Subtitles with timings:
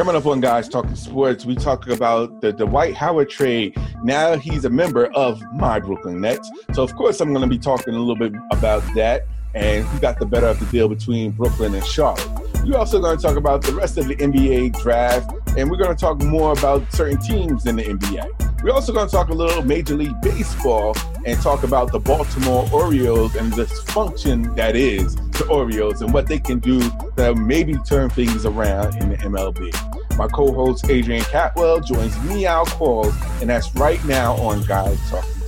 [0.00, 3.76] coming up on Guys Talking Sports, we talk about the Dwight Howard trade.
[4.02, 6.50] Now he's a member of my Brooklyn Nets.
[6.72, 10.00] So, of course, I'm going to be talking a little bit about that and who
[10.00, 12.26] got the better of the deal between Brooklyn and Charlotte.
[12.64, 15.94] We're also going to talk about the rest of the NBA draft, and we're going
[15.94, 18.49] to talk more about certain teams in the NBA.
[18.62, 22.68] We're also going to talk a little Major League Baseball and talk about the Baltimore
[22.72, 26.78] Orioles and the dysfunction that is the Orioles and what they can do
[27.16, 30.16] to maybe turn things around in the MLB.
[30.18, 35.39] My co-host Adrian Catwell joins me, Al Qualls, and that's right now on Guys Talking.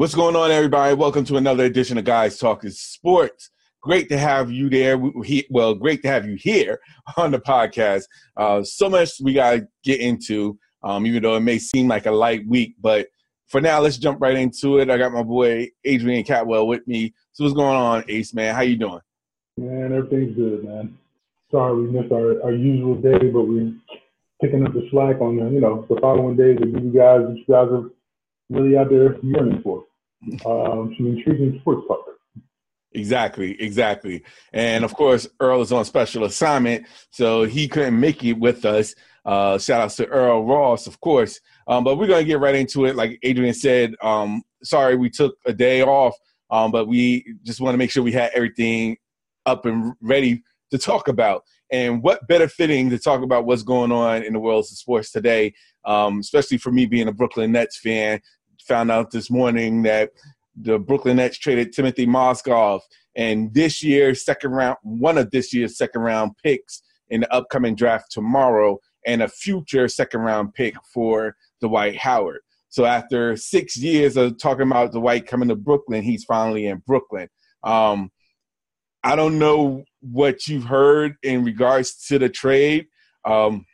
[0.00, 0.94] What's going on, everybody?
[0.94, 3.50] Welcome to another edition of Guys Talking Sports.
[3.82, 4.96] Great to have you there.
[4.96, 6.80] We, well, great to have you here
[7.18, 8.04] on the podcast.
[8.34, 12.06] Uh, so much we got to get into, um, even though it may seem like
[12.06, 12.76] a light week.
[12.80, 13.08] But
[13.48, 14.88] for now, let's jump right into it.
[14.88, 17.12] I got my boy Adrian Catwell with me.
[17.32, 18.54] So what's going on, Ace, man?
[18.54, 19.00] How you doing?
[19.58, 20.96] Man, everything's good, man.
[21.50, 23.74] Sorry we missed our, our usual day, but we're
[24.40, 27.36] picking up the slack on the, you know, the following days give you guys what
[27.36, 27.90] you guys are
[28.48, 29.84] really out there yearning for
[30.46, 32.04] um, some intriguing sports talk.
[32.92, 34.24] Exactly, exactly.
[34.52, 38.94] And of course, Earl is on special assignment, so he couldn't make it with us.
[39.24, 41.40] Uh, shout outs to Earl Ross, of course.
[41.68, 42.96] Um, but we're going to get right into it.
[42.96, 46.16] Like Adrian said, um, sorry we took a day off,
[46.50, 48.96] um, but we just want to make sure we had everything
[49.46, 51.44] up and ready to talk about.
[51.70, 55.12] And what better fitting to talk about what's going on in the world of sports
[55.12, 55.54] today,
[55.84, 58.20] um, especially for me being a Brooklyn Nets fan,
[58.66, 60.10] found out this morning that
[60.60, 62.80] the Brooklyn Nets traded Timothy Mozgov
[63.16, 67.74] and this year's second round, one of this year's second round picks in the upcoming
[67.74, 72.40] draft tomorrow, and a future second round pick for Dwight Howard.
[72.68, 77.28] So after six years of talking about Dwight coming to Brooklyn, he's finally in Brooklyn.
[77.64, 78.10] Um,
[79.02, 82.86] I don't know what you've heard in regards to the trade.
[83.24, 83.66] Um,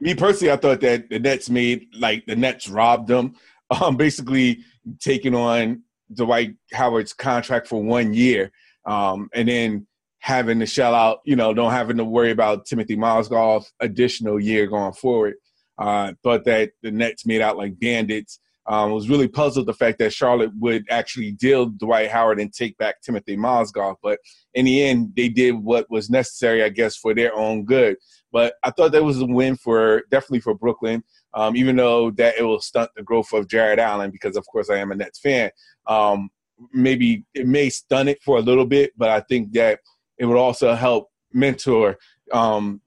[0.00, 3.34] me personally, I thought that the Nets made like the Nets robbed them
[3.80, 4.60] um, basically
[5.00, 5.82] taking on
[6.12, 8.52] Dwight Howard's contract for one year,
[8.84, 9.86] um, and then
[10.20, 14.66] having to shell out, you know, don't having to worry about Timothy Mozgov's additional year
[14.66, 15.34] going forward.
[15.78, 18.40] Uh, thought that the Nets made out like bandits.
[18.68, 22.76] Um, was really puzzled the fact that Charlotte would actually deal Dwight Howard and take
[22.78, 24.18] back Timothy Mozgov, but
[24.54, 27.96] in the end, they did what was necessary, I guess, for their own good.
[28.32, 31.04] But I thought that was a win for definitely for Brooklyn
[31.36, 34.70] um, even though that it will stunt the growth of Jarrett Allen because, of course,
[34.70, 35.50] I am a Nets fan.
[35.86, 36.30] Um,
[36.72, 39.80] maybe it may stun it for a little bit, but I think that
[40.18, 41.98] it would also help mentor
[42.32, 42.80] um,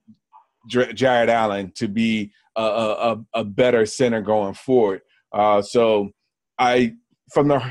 [0.67, 5.01] Jarrett Allen to be a, a, a, better center going forward.
[5.31, 6.09] Uh, so
[6.57, 6.95] I,
[7.31, 7.61] from the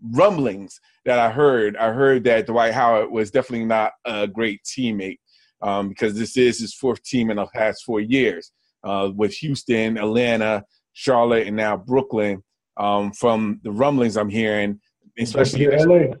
[0.00, 5.18] rumblings that I heard, I heard that Dwight Howard was definitely not a great teammate
[5.62, 8.52] um, because this is his fourth team in the past four years
[8.84, 12.42] uh, with Houston, Atlanta, Charlotte, and now Brooklyn.
[12.76, 14.80] Um, from the rumblings I'm hearing,
[15.18, 16.14] especially in LA,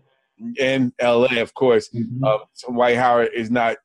[0.58, 2.24] in LA of course, mm-hmm.
[2.24, 2.38] uh,
[2.68, 3.76] Dwight Howard is not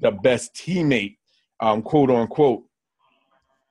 [0.00, 1.16] the best teammate,
[1.60, 2.64] um, quote unquote,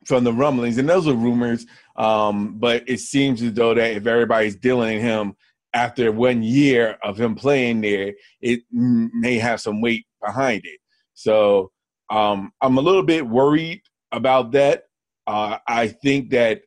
[0.06, 1.66] from the rumblings, and those are rumors.
[1.96, 5.36] Um, but it seems as though that if everybody's dealing him
[5.74, 10.80] after one year of him playing there, it may have some weight behind it.
[11.14, 11.72] So
[12.10, 13.82] um, I'm a little bit worried
[14.12, 14.84] about that.
[15.26, 16.62] Uh, I think that,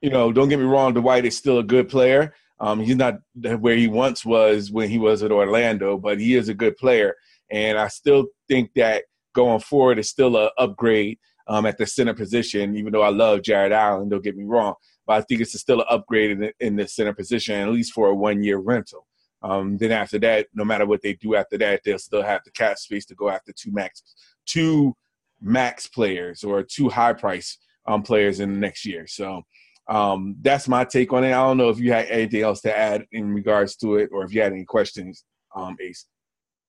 [0.00, 2.34] you know, don't get me wrong, Dwight is still a good player.
[2.60, 6.48] Um, he's not where he once was when he was at Orlando, but he is
[6.48, 7.14] a good player.
[7.50, 12.14] And I still think that going forward is still an upgrade um, at the center
[12.14, 14.74] position, even though I love Jarrett Allen, don't get me wrong.
[15.06, 17.92] But I think it's still an upgrade in the, in the center position, at least
[17.92, 19.06] for a one year rental.
[19.40, 22.50] Um, then after that, no matter what they do after that, they'll still have the
[22.50, 24.02] cap space to go after two max,
[24.46, 24.94] two
[25.40, 29.06] max players or two high price um, players in the next year.
[29.06, 29.42] So
[29.88, 31.28] um, that's my take on it.
[31.28, 34.24] I don't know if you had anything else to add in regards to it, or
[34.24, 35.24] if you had any questions,
[35.54, 36.06] um, Ace.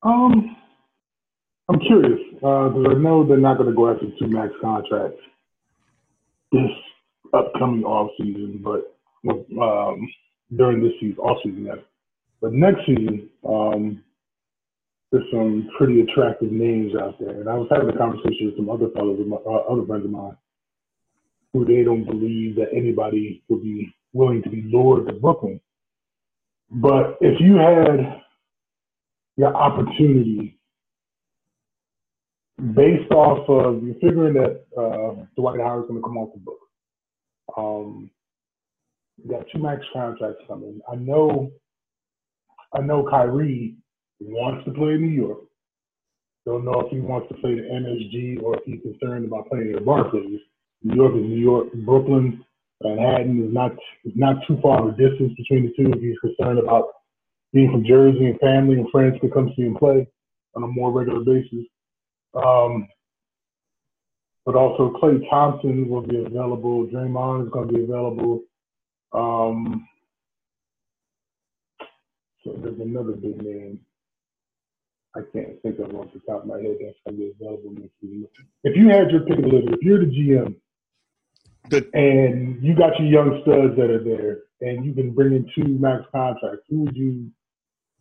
[0.04, 0.56] Um,
[1.68, 5.22] I'm curious because uh, I know they're not going to go after two max contracts
[6.52, 6.72] this
[7.34, 8.96] upcoming off season, but
[9.62, 10.10] um,
[10.56, 11.70] during this season, off season.
[12.42, 14.04] But next season, um,
[15.12, 17.42] there's some pretty attractive names out there.
[17.42, 20.38] And I was having a conversation with some other fellows, uh, other friends of mine,
[21.54, 25.60] who they don't believe that anybody would be willing to be lured to Brooklyn.
[26.70, 28.22] But if you had
[29.38, 30.60] the opportunity
[32.76, 36.60] based off of you're figuring that uh, Dwight Howard's going to come off the book.
[37.58, 38.12] Um,
[39.24, 40.82] you got two max contracts coming.
[40.92, 41.52] I know,
[42.74, 43.76] I know Kyrie
[44.26, 45.40] wants to play in New York.
[46.46, 49.74] Don't know if he wants to play the MSG or if he's concerned about playing
[49.74, 50.40] the Barclays.
[50.84, 51.68] New York is New York.
[51.86, 52.44] Brooklyn,
[52.82, 53.72] Manhattan is not
[54.06, 55.92] is not too far of a distance between the two.
[55.92, 56.88] If he's concerned about
[57.54, 60.08] being from Jersey and family and friends can come see him play
[60.56, 61.66] on a more regular basis.
[62.34, 62.88] Um,
[64.46, 66.88] but also Klay Thompson will be available.
[66.88, 68.42] Draymond is going to be available.
[69.14, 69.88] Um,
[72.44, 73.80] so there's another big name.
[75.16, 77.72] I can't think of off the top of my head that's going to be available
[77.72, 78.28] next season.
[78.64, 80.56] If you had your pick of the litter, if you're the GM
[81.94, 86.04] and you got your young studs that are there, and you've been bringing two max
[86.12, 87.32] contracts, who would you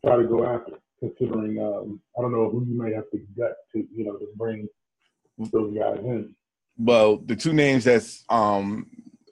[0.05, 0.73] try to go after?
[1.01, 4.27] Considering, um, I don't know who you might have to gut to, you know, to
[4.37, 4.69] bring
[5.39, 6.35] those guys in.
[6.77, 8.87] Well, the two names that's um,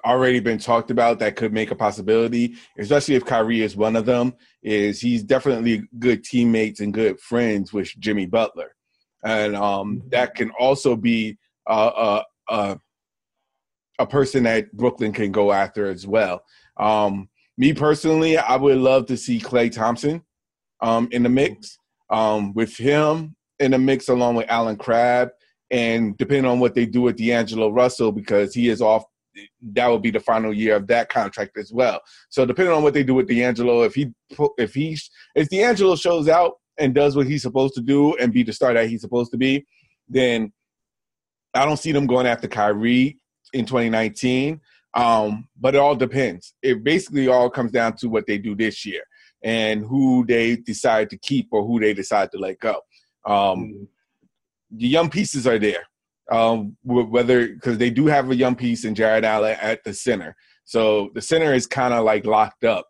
[0.06, 4.06] already been talked about that could make a possibility, especially if Kyrie is one of
[4.06, 8.74] them, is he's definitely good teammates and good friends with Jimmy Butler,
[9.24, 11.36] and um, that can also be
[11.68, 12.78] a, a,
[13.98, 16.42] a person that Brooklyn can go after as well.
[16.76, 17.28] Um,
[17.58, 20.22] me personally, I would love to see Klay Thompson
[20.80, 21.78] um, in the mix.
[22.08, 25.30] Um, with him in the mix along with Allen Crabbe,
[25.70, 29.04] and depending on what they do with D'Angelo Russell, because he is off
[29.72, 32.00] that would be the final year of that contract as well.
[32.28, 34.12] So depending on what they do with D'Angelo, if he
[34.58, 34.98] if he
[35.34, 38.74] if D'Angelo shows out and does what he's supposed to do and be the star
[38.74, 39.66] that he's supposed to be,
[40.08, 40.52] then
[41.54, 43.18] I don't see them going after Kyrie
[43.52, 44.60] in 2019.
[44.94, 46.54] Um, but it all depends.
[46.62, 49.02] It basically all comes down to what they do this year
[49.42, 52.80] and who they decide to keep or who they decide to let go.
[53.26, 53.84] Um, mm-hmm.
[54.70, 55.84] the young pieces are there
[56.30, 60.34] um, whether because they do have a young piece in Jarrett Allen at the center.
[60.64, 62.86] So the center is kind of like locked up.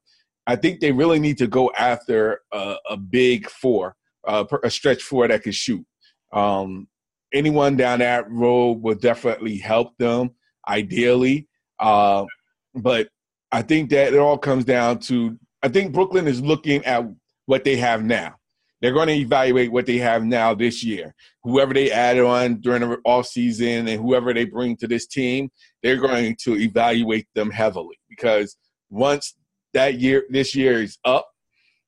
[0.47, 3.97] I think they really need to go after a, a big four,
[4.27, 5.85] a stretch four that can shoot.
[6.33, 6.88] Um,
[7.33, 10.31] anyone down that road will definitely help them,
[10.69, 11.49] ideally.
[11.79, 12.25] Uh,
[12.75, 13.09] but
[13.53, 17.05] I think that it all comes down to I think Brooklyn is looking at
[17.47, 18.37] what they have now.
[18.81, 21.14] They're going to evaluate what they have now this year.
[21.43, 25.50] Whoever they add on during the off season and whoever they bring to this team,
[25.82, 28.56] they're going to evaluate them heavily because
[28.90, 29.34] once
[29.73, 31.28] that year, this year is up,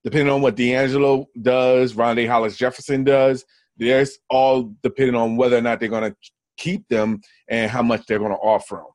[0.02, 3.44] depending on what D'Angelo does, Rondae Hollis Jefferson does,
[3.76, 6.17] there's all depending on whether or not they're going to
[6.56, 8.87] keep them and how much they're going to offer them.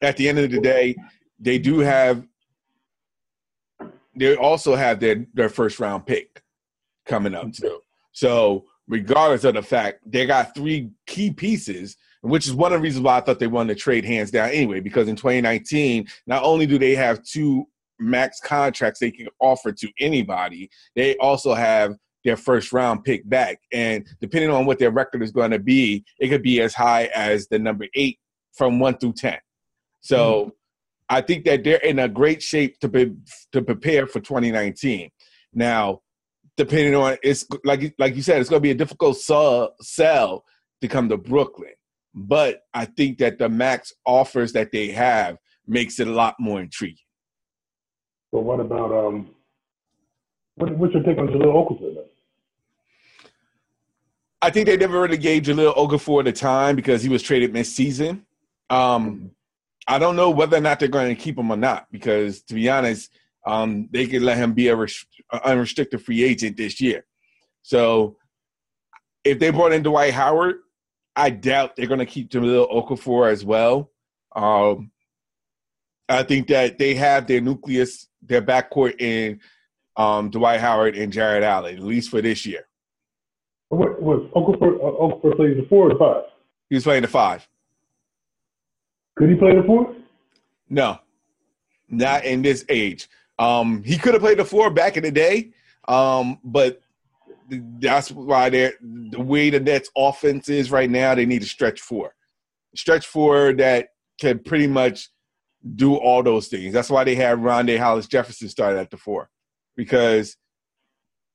[0.00, 0.94] At the end of the day,
[1.40, 2.24] they do have.
[4.14, 6.42] They also have their their first round pick
[7.08, 7.80] coming up too.
[8.12, 12.82] So regardless of the fact, they got three key pieces, which is one of the
[12.82, 14.80] reasons why I thought they wanted to trade hands down anyway.
[14.80, 17.66] Because in 2019, not only do they have two
[17.98, 23.60] max contracts they can offer to anybody, they also have their first round pick back.
[23.72, 27.04] And depending on what their record is going to be, it could be as high
[27.14, 28.18] as the number eight
[28.54, 29.38] from one through 10.
[30.00, 30.50] So mm-hmm.
[31.10, 33.14] I think that they're in a great shape to be,
[33.52, 35.10] to prepare for 2019.
[35.54, 36.00] Now,
[36.58, 40.44] depending on it's like like you said, it's going to be a difficult sell, sell
[40.82, 41.72] to come to Brooklyn.
[42.14, 46.60] But I think that the max offers that they have makes it a lot more
[46.60, 46.98] intriguing.
[48.32, 49.30] But what about um?
[50.56, 51.94] What, what's your take on Jahlil Okafor?
[51.94, 52.04] Then?
[54.42, 58.26] I think they never really gave Jahlil Okafor the time because he was traded mid-season.
[58.68, 59.30] Um,
[59.86, 62.54] I don't know whether or not they're going to keep him or not because, to
[62.54, 63.10] be honest,
[63.46, 65.06] um, they could let him be a res-
[65.44, 67.04] unrestricted free agent this year.
[67.62, 68.16] So
[69.24, 70.56] if they brought in Dwight Howard,
[71.16, 73.90] I doubt they're going to keep Jahlil Okafor as well.
[74.34, 74.90] Um,
[76.08, 79.40] I think that they have their nucleus, their backcourt in
[79.96, 82.66] um, Dwight Howard and Jarrett Allen, at least for this year.
[83.68, 84.76] What was Okafor?
[84.76, 86.30] Uh, Okafor playing the four or five?
[86.70, 87.46] He was playing the five.
[89.16, 89.94] Could he play the four?
[90.70, 90.98] No,
[91.88, 93.08] not in this age.
[93.38, 95.52] Um, he could have played the four back in the day,
[95.86, 96.80] um, but
[97.50, 101.14] that's why they're the way the Nets offense is right now.
[101.14, 102.14] They need a stretch four,
[102.74, 103.88] stretch four that
[104.20, 105.08] can pretty much
[105.76, 106.72] do all those things.
[106.72, 109.30] That's why they had Rondae Hollis Jefferson started at the four
[109.76, 110.36] because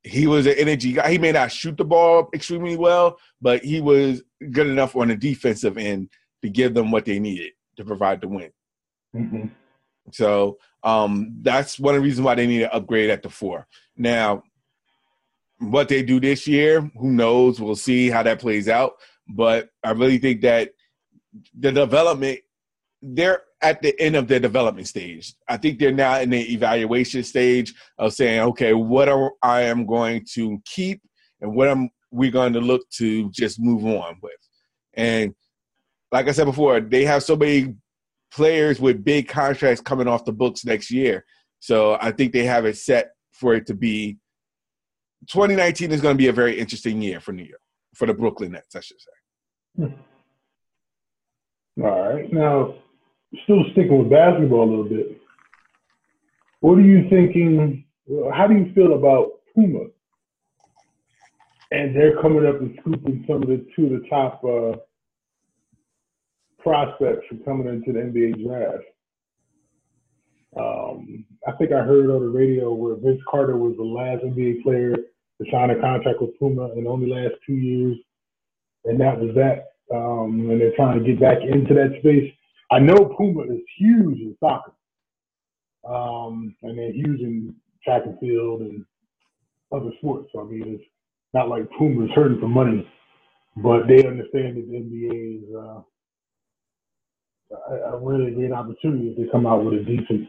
[0.04, 1.12] he was an energy guy.
[1.12, 5.16] He may not shoot the ball extremely well, but he was good enough on the
[5.16, 6.10] defensive end
[6.42, 8.52] to give them what they needed to provide the win.
[9.16, 9.48] Mm-hmm.
[10.12, 13.68] So um, that's one of the reasons why they need to upgrade at the four.
[13.96, 14.44] Now,
[15.60, 17.62] what they do this year, who knows?
[17.62, 18.94] We'll see how that plays out.
[19.28, 20.72] but I really think that
[21.58, 22.40] the development
[23.02, 25.34] they're at the end of their development stage.
[25.48, 29.86] I think they're now in the evaluation stage of saying, okay, what are I am
[29.86, 31.02] going to keep
[31.42, 34.34] and what am we going to look to just move on with.
[34.94, 35.34] And
[36.12, 37.76] like I said before, they have so many
[38.34, 41.26] players with big contracts coming off the books next year.
[41.60, 44.18] So I think they have it set for it to be
[45.28, 47.62] 2019 is going to be a very interesting year for New York,
[47.96, 49.94] for the Brooklyn Nets, I should say.
[51.82, 52.32] All right.
[52.32, 52.76] Now,
[53.44, 55.22] still sticking with basketball a little bit.
[56.60, 57.86] What are you thinking?
[58.34, 59.86] How do you feel about Puma?
[61.72, 64.78] And they're coming up and scooping some of the two of the top uh,
[66.64, 68.86] prospects for coming into the NBA draft.
[70.58, 74.64] Um, I think I heard on the radio where Vince Carter was the last NBA
[74.64, 77.98] player to sign a contract with Puma and only last two years,
[78.86, 79.70] and that was that.
[79.94, 82.32] Um, and they're trying to get back into that space.
[82.72, 84.74] I know Puma is huge in soccer,
[85.88, 88.86] um, and they're huge in track and field and
[89.72, 90.30] other sports.
[90.32, 90.84] So I mean, it's
[91.34, 92.88] not like Puma is hurting for money,
[93.58, 95.56] but they understand that the NBA is.
[95.56, 95.82] Uh,
[97.52, 100.28] a, a really great opportunity if they come out with a decent,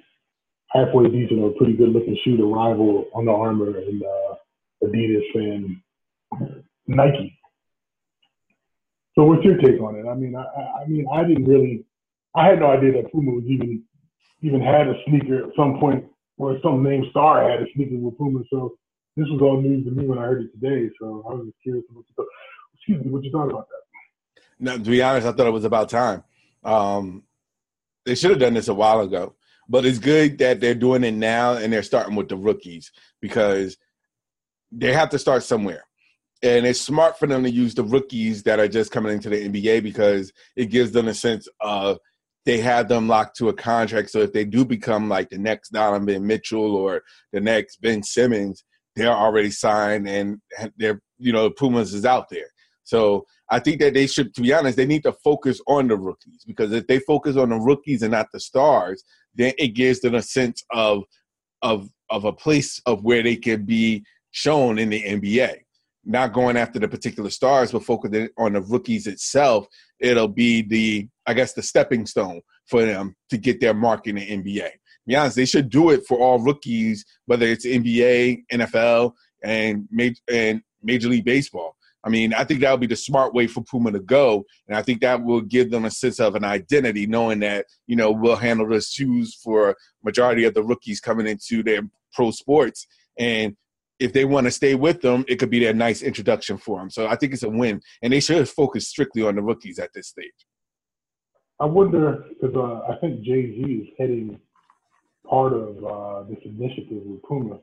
[0.70, 4.34] halfway decent or pretty good looking shoe to rival Under Armour and uh,
[4.82, 5.76] Adidas and
[6.86, 7.38] Nike.
[9.14, 10.08] So what's your take on it?
[10.08, 11.84] I mean, I, I mean, I didn't really,
[12.34, 13.84] I had no idea that Puma was even
[14.42, 16.04] even had a sneaker at some point,
[16.36, 18.40] or some name star had a sneaker with Puma.
[18.50, 18.76] So
[19.16, 20.90] this was all news to me when I heard it today.
[21.00, 22.04] So I was just curious what.
[22.76, 24.42] Excuse me, what you thought about that?
[24.60, 26.22] Now, to be honest, I thought it was about time.
[26.64, 27.24] Um,
[28.04, 29.34] they should have done this a while ago,
[29.68, 32.90] but it's good that they're doing it now and they're starting with the rookies
[33.20, 33.76] because
[34.70, 35.84] they have to start somewhere.
[36.42, 39.48] And it's smart for them to use the rookies that are just coming into the
[39.48, 41.98] NBA because it gives them a sense of
[42.44, 44.10] they have them locked to a contract.
[44.10, 47.02] So if they do become like the next Donovan Mitchell or
[47.32, 50.40] the next Ben Simmons, they're already signed and
[50.76, 52.48] they're, you know, Pumas is out there.
[52.84, 55.96] So I think that they should, to be honest, they need to focus on the
[55.96, 59.02] rookies because if they focus on the rookies and not the stars,
[59.34, 61.04] then it gives them a sense of
[61.62, 65.56] of of a place of where they can be shown in the NBA.
[66.04, 69.66] Not going after the particular stars, but focusing on the rookies itself.
[69.98, 74.16] It'll be the, I guess, the stepping stone for them to get their mark in
[74.16, 74.70] the NBA.
[74.70, 79.12] To be honest, they should do it for all rookies, whether it's NBA, NFL,
[79.42, 81.74] and major and Major League Baseball
[82.04, 84.76] I mean, I think that would be the smart way for Puma to go, and
[84.76, 88.10] I think that will give them a sense of an identity, knowing that you know
[88.10, 91.80] we'll handle the shoes for majority of the rookies coming into their
[92.12, 92.86] pro sports,
[93.18, 93.56] and
[93.98, 96.90] if they want to stay with them, it could be their nice introduction for them.
[96.90, 99.90] So I think it's a win, and they should focus strictly on the rookies at
[99.94, 100.46] this stage.
[101.60, 104.38] I wonder because uh, I think Jay Z is heading
[105.28, 107.60] part of uh, this initiative with Puma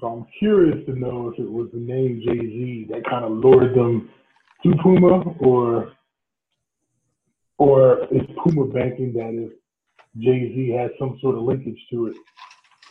[0.00, 3.32] so I'm curious to know if it was the name Jay Z that kind of
[3.32, 4.08] lured them
[4.62, 5.92] to Puma, or
[7.58, 9.52] or is Puma banking that if
[10.18, 12.16] Jay Z has some sort of linkage to it,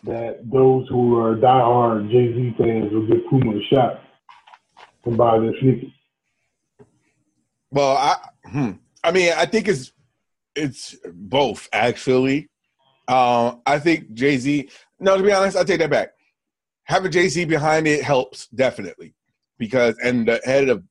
[0.03, 4.01] that those who are diehard Jay Z fans will give Puma a shot
[5.05, 5.91] and buy their sneakers.
[7.71, 8.71] Well, I hmm,
[9.03, 9.91] I mean, I think it's
[10.55, 12.49] it's both actually.
[13.07, 14.69] Uh, I think Jay Z.
[14.99, 16.13] No, to be honest, I take that back
[16.89, 19.13] having Jay Z behind it helps definitely
[19.59, 20.83] because and the head of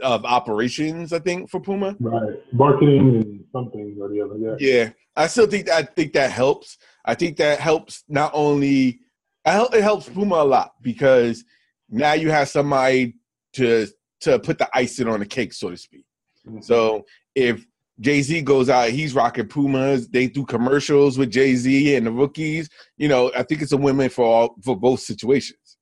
[0.00, 1.96] of operations, I think, for Puma.
[2.00, 4.36] Right, marketing and something or the other.
[4.38, 4.56] Yeah.
[4.58, 6.78] Yeah, I still think I think that helps.
[7.04, 9.00] I think that helps not only
[9.44, 11.44] it helps Puma a lot because
[11.90, 13.14] now you have somebody
[13.54, 13.88] to
[14.20, 16.06] to put the icing on the cake, so to speak.
[16.46, 16.60] Mm-hmm.
[16.60, 17.66] So if
[18.00, 20.08] Jay Z goes out, he's rocking Pumas.
[20.08, 22.68] They do commercials with Jay Z and the rookies.
[22.96, 25.76] You know, I think it's a win for all for both situations.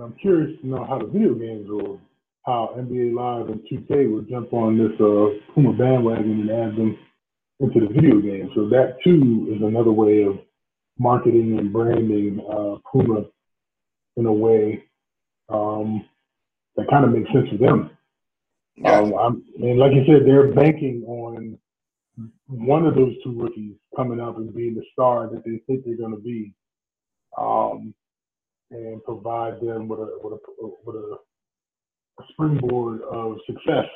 [0.00, 1.98] I'm curious to know how the video games will,
[2.44, 6.98] how NBA Live and 2K will jump on this uh, Puma bandwagon and add them
[7.60, 8.50] into the video game.
[8.54, 10.38] So that too is another way of
[10.98, 13.24] marketing and branding uh, Puma
[14.16, 14.84] in a way
[15.48, 16.04] um,
[16.76, 17.95] that kind of makes sense to them.
[18.84, 21.58] Um, I'm, and like you said, they're banking on
[22.46, 25.96] one of those two rookies coming up and being the star that they think they're
[25.96, 26.52] going to be,
[27.38, 27.94] um,
[28.70, 31.16] and provide them with a with a with a
[32.32, 33.86] springboard of success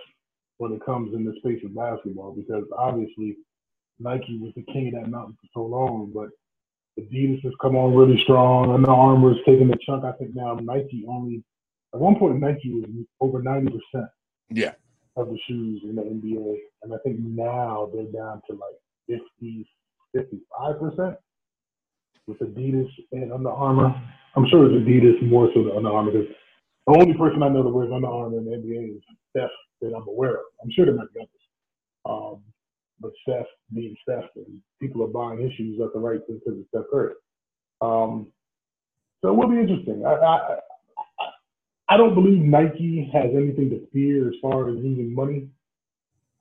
[0.58, 2.32] when it comes in the space of basketball.
[2.32, 3.36] Because obviously,
[3.98, 6.30] Nike was the king of that mountain for so long, but
[6.98, 8.72] Adidas has come on really strong.
[8.72, 10.04] Under Armour is taking a chunk.
[10.04, 11.42] I think now Nike only
[11.94, 12.88] at one point Nike was
[13.20, 14.08] over ninety percent
[14.50, 14.72] Yeah.
[15.16, 19.66] Of the shoes in the NBA, and I think now they're down to like 50,
[20.14, 21.16] 55 percent
[22.26, 23.94] with Adidas and Under Armour.
[24.36, 26.28] I'm sure it's Adidas more so than Under Armour because
[26.86, 29.94] the only person I know that wears Under Armour in the NBA is Steph that
[29.94, 30.44] I'm aware of.
[30.62, 31.28] I'm sure there might be others.
[32.04, 32.42] Um,
[33.00, 36.90] but Steph being Steph, and people are buying issues at the right because of Steph
[36.90, 37.14] Curry.
[37.80, 38.28] Um,
[39.22, 40.04] so it will be interesting.
[40.06, 40.58] I, I,
[41.90, 45.48] I don't believe Nike has anything to fear as far as losing money,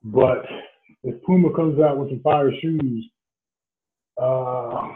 [0.04, 0.44] but
[1.02, 3.04] if Puma comes out with some fire shoes,
[4.16, 4.94] uh,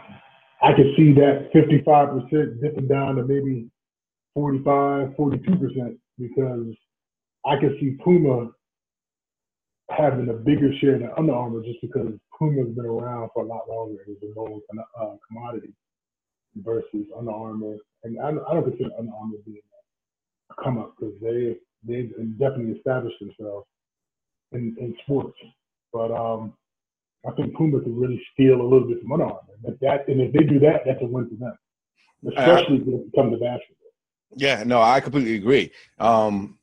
[0.63, 3.69] I could see that 55% dipping down to maybe
[4.33, 6.73] 45, 42% because
[7.45, 8.51] I could see Puma
[9.89, 13.67] having a bigger share than Under Armour just because Puma's been around for a lot
[13.69, 14.61] longer and is a known
[15.01, 15.73] uh, commodity
[16.55, 17.75] versus Under Armour.
[18.03, 19.59] And I, I don't consider Under Armour being
[20.63, 23.65] come up because they they've definitely established themselves
[24.51, 25.37] in, in sports.
[25.93, 26.53] But um,
[27.27, 29.39] I think Puma could really steal a little bit from Under Armour.
[29.63, 31.57] And if that and if they do that, that's a win for them,
[32.27, 33.75] especially uh, when it comes to basketball.
[34.35, 35.71] Yeah, no, I completely agree.
[35.99, 36.57] Um,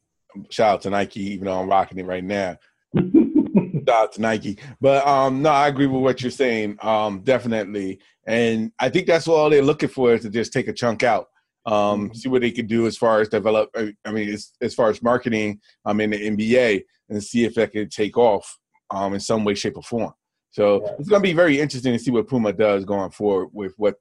[0.51, 2.59] shout out to Nike, even though I'm rocking it right now.
[2.97, 6.79] shout out to Nike, but um, no, I agree with what you're saying.
[6.83, 10.73] Um, definitely, and I think that's all they're looking for is to just take a
[10.73, 11.29] chunk out.
[11.65, 12.15] Um, mm-hmm.
[12.15, 13.71] see what they can do as far as develop.
[13.77, 17.73] I mean, as, as far as marketing, um, in the NBA, and see if that
[17.73, 18.59] could take off,
[18.91, 20.13] um, in some way, shape, or form.
[20.51, 23.73] So it's going to be very interesting to see what Puma does going forward with
[23.79, 23.95] what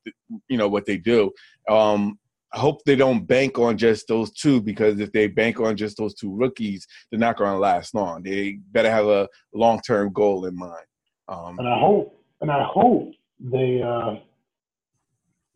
[0.50, 1.32] you know what they do.
[1.70, 2.20] Um,
[2.54, 5.98] I hope they don't bank on just those two because if they bank on just
[5.98, 8.24] those two rookies, they're not going to last long.
[8.24, 10.86] They better have a long term goal in mind.
[11.30, 14.16] Um, and I hope, and I hope they uh,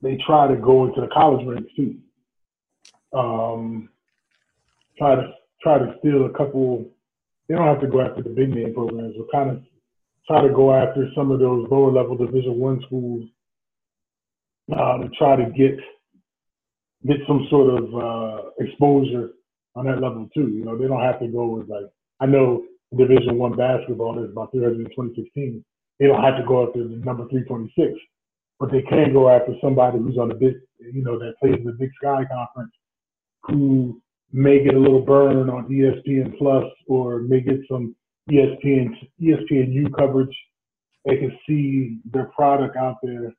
[0.06, 1.98] they try to go into the college ranks too.
[3.12, 3.90] Um,
[5.00, 5.34] try to
[5.64, 6.86] try to steal a couple.
[7.50, 9.64] They don't have to go after the big name programs, but kind of
[10.28, 13.28] try to go after some of those lower level Division One schools
[14.72, 15.80] uh, to try to get
[17.08, 19.32] get some sort of uh, exposure
[19.76, 20.50] on that level too.
[20.50, 21.89] You know, they don't have to go with like
[22.20, 22.63] I know
[22.96, 25.65] Division One basketball is about 300 in 2016.
[26.00, 27.98] They don't have to go after the number 326,
[28.60, 31.65] but they can go after somebody who's on the big, you know, that plays in
[31.65, 32.72] the Big Sky Conference,
[33.44, 37.96] who may get a little burn on ESPN Plus or may get some
[38.30, 38.89] ESPN
[39.22, 40.36] ESPNU coverage.
[41.06, 43.32] They can see their product out there,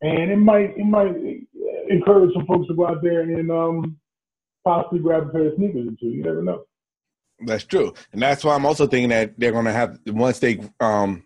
[0.00, 1.14] and it might it might
[1.90, 3.98] encourage some folks to go out there and um,
[4.64, 6.06] possibly grab a pair of sneakers or two.
[6.06, 6.64] You never know.
[7.40, 10.60] That's true, and that's why I'm also thinking that they're going to have once they
[10.80, 11.24] um,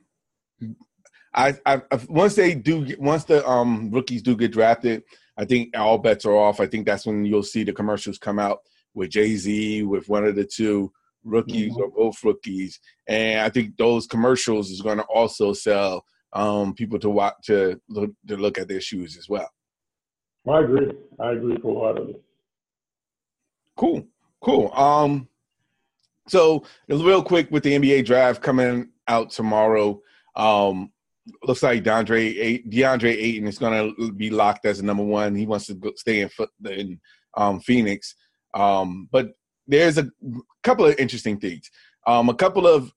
[1.35, 5.03] I, I once they do once the um rookies do get drafted,
[5.37, 6.61] I think all bets are off.
[6.61, 8.61] I think that's when you'll see the commercials come out
[8.95, 10.93] with Jay Z with one of the two
[11.25, 11.83] rookies mm-hmm.
[11.83, 16.99] or both rookies, and I think those commercials is going to also sell um people
[16.99, 19.51] to watch to look to look at their shoes as well.
[20.49, 20.93] I agree.
[21.19, 22.17] I agree wholeheartedly.
[23.77, 24.07] Cool,
[24.41, 24.73] cool.
[24.75, 25.29] Um,
[26.29, 30.01] so real quick with the NBA draft coming out tomorrow,
[30.37, 30.91] um,
[31.45, 35.35] looks like DeAndre DeAndre Ayton is going to be locked as a number one.
[35.35, 36.31] He wants to stay in
[36.69, 37.01] in
[37.37, 38.15] um, Phoenix,
[38.55, 39.33] um, but
[39.67, 40.09] there's a
[40.63, 41.71] couple of interesting things.
[42.07, 42.93] Um, a couple of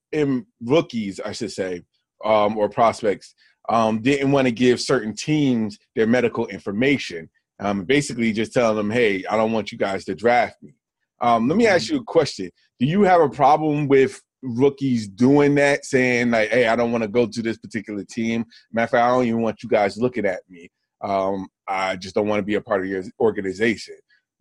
[0.61, 1.83] rookies, I should say,
[2.23, 3.35] um, or prospects
[3.69, 7.29] um, didn't want to give certain teams their medical information.
[7.59, 10.73] Um, basically, just telling them, "Hey, I don't want you guys to draft me."
[11.21, 11.95] Um, let me ask mm-hmm.
[11.95, 16.67] you a question: Do you have a problem with rookies doing that, saying like, "Hey,
[16.67, 18.45] I don't want to go to this particular team"?
[18.71, 20.69] Matter of fact, I don't even want you guys looking at me.
[21.01, 23.95] Um, I just don't want to be a part of your organization.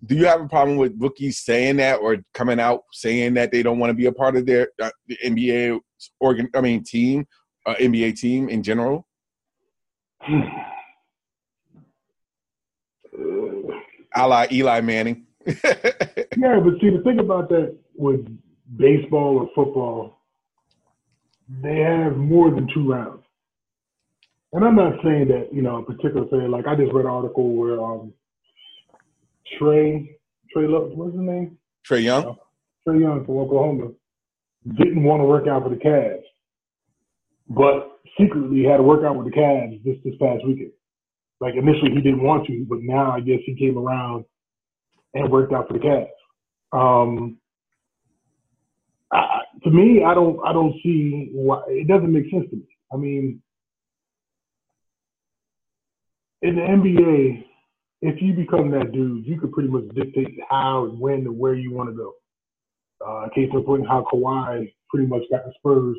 [0.05, 3.63] Do you have a problem with rookies saying that or coming out saying that they
[3.63, 5.81] don't want to be a part of their uh, the NBA
[6.21, 6.49] organ?
[6.55, 7.27] I mean, team,
[7.67, 9.07] uh, NBA team in general.
[14.15, 15.27] a la Eli Manning.
[15.47, 15.53] yeah,
[16.61, 18.27] but see, the thing about that with
[18.77, 20.19] baseball or football,
[21.63, 23.23] they have more than two rounds.
[24.53, 27.11] And I'm not saying that, you know, a particular player, like I just read an
[27.11, 28.13] article where um,
[29.61, 30.09] Trae,
[30.55, 31.59] Trae, what's his name?
[31.89, 32.25] Trae Young?
[32.25, 32.35] Uh,
[32.87, 33.91] Trae Young from Oklahoma
[34.77, 36.23] didn't want to work out for the Cavs,
[37.49, 40.73] but secretly had to work out with the Cavs this, this past weekend.
[41.41, 44.25] Like initially he didn't want to, but now I guess he came around
[45.13, 46.09] and worked out for the Cavs.
[46.73, 47.39] Um,
[49.65, 52.69] to me, I don't I don't see why it doesn't make sense to me.
[52.93, 53.43] I mean,
[56.43, 57.45] in the NBA,
[58.03, 61.55] if you become that dude, you could pretty much dictate how, and when, and where
[61.55, 62.13] you want to go.
[63.05, 65.97] Uh, case in point, how Kawhi pretty much got the Spurs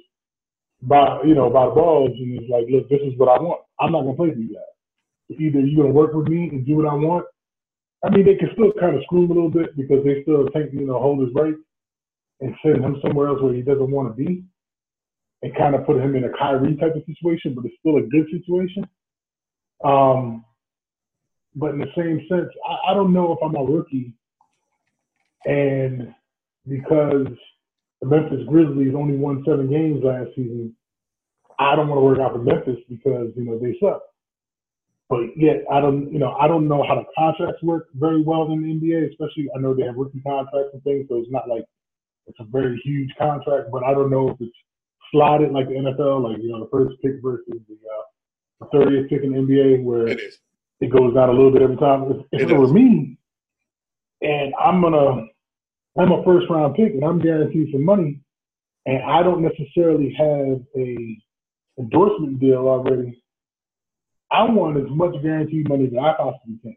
[0.84, 3.62] by you know by the balls and it's like, look, this is what I want.
[3.80, 5.40] I'm not gonna play for you guys.
[5.40, 7.26] Either you're gonna work with me and do what I want.
[8.04, 10.46] I mean, they can still kind of screw him a little bit because they still
[10.50, 11.58] take you know hold his rights
[12.42, 14.44] and send him somewhere else where he doesn't want to be,
[15.42, 18.02] and kind of put him in a Kyrie type of situation, but it's still a
[18.02, 18.88] good situation.
[19.84, 20.46] Um,
[21.56, 24.14] but in the same sense, I, I don't know if I'm a rookie,
[25.46, 26.14] and
[26.68, 27.28] because
[28.02, 30.76] the Memphis Grizzlies only won seven games last season,
[31.60, 34.02] I don't want to work out for Memphis because you know they suck.
[35.08, 38.52] But yet, I don't, you know, I don't know how the contracts work very well
[38.52, 39.10] in the NBA.
[39.12, 41.64] Especially, I know they have rookie contracts and things, so it's not like
[42.28, 43.70] it's a very huge contract.
[43.72, 44.56] But I don't know if it's
[45.12, 49.10] slotted like the NFL, like you know, the first pick versus the uh, the 30th
[49.10, 50.40] pick in the NBA, where It is.
[50.82, 52.04] it goes down a little bit every time.
[52.12, 53.18] If, if It it, were me,
[54.22, 55.26] and I'm gonna,
[55.98, 58.20] I'm a first round pick, and I'm guaranteed some money,
[58.86, 61.18] and I don't necessarily have a
[61.80, 63.22] endorsement deal already.
[64.32, 66.76] I want as much guaranteed money that I possibly can.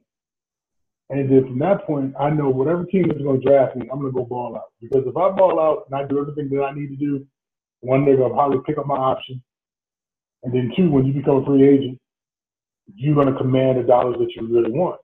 [1.11, 4.01] And then from that point, I know whatever team is going to draft me, I'm
[4.01, 4.73] going to go ball out.
[4.81, 7.27] Because if I ball out and I do everything that I need to do,
[7.81, 9.42] one, they're going to probably pick up my option.
[10.42, 11.99] And then two, when you become a free agent,
[12.94, 15.01] you're going to command the dollars that you really want.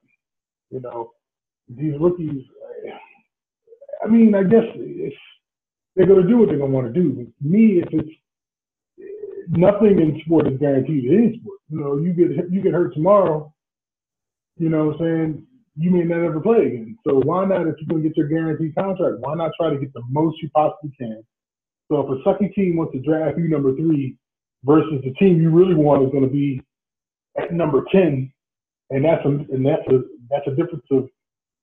[0.69, 1.11] You know,
[1.67, 2.43] these rookies,
[4.03, 5.15] I mean, I guess it's,
[5.95, 7.09] they're going to do what they're going to want to do.
[7.11, 8.09] But me, if it's
[9.49, 11.59] nothing in sport is guaranteed in any sport.
[11.69, 13.53] You know, you get you get hurt tomorrow,
[14.57, 15.47] you know what I'm saying?
[15.77, 16.97] You may not ever play again.
[17.05, 19.93] So why not if you're gonna get your guaranteed contract, why not try to get
[19.93, 21.21] the most you possibly can?
[21.91, 24.17] So if a sucky team wants to draft you number three
[24.63, 26.61] versus the team you really want is gonna be
[27.37, 28.31] at number ten,
[28.89, 31.09] and that's a and that's a that's a difference of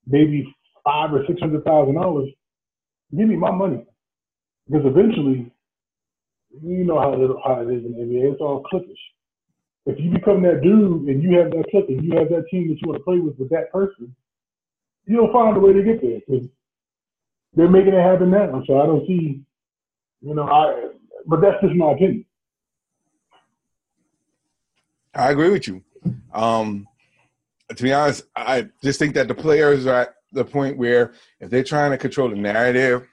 [0.07, 2.29] maybe five or six hundred thousand dollars,
[3.16, 3.85] give me my money.
[4.68, 5.51] Because eventually
[6.62, 7.12] you know how
[7.44, 8.33] how it is in the NBA.
[8.33, 8.94] It's all cliquish.
[9.87, 12.68] If you become that dude and you have that clique and you have that team
[12.68, 14.14] that you want to play with with that person,
[15.07, 16.21] you'll find a way to get there.
[16.21, 16.49] 'cause
[17.55, 18.62] they're making it happen now.
[18.66, 19.42] So I don't see,
[20.23, 20.90] you know, I.
[21.27, 22.25] But that's just my opinion.
[25.14, 25.83] I agree with you.
[26.33, 26.88] Um,
[27.68, 31.51] to be honest, I just think that the players are at the point where if
[31.51, 33.07] they're trying to control the narrative,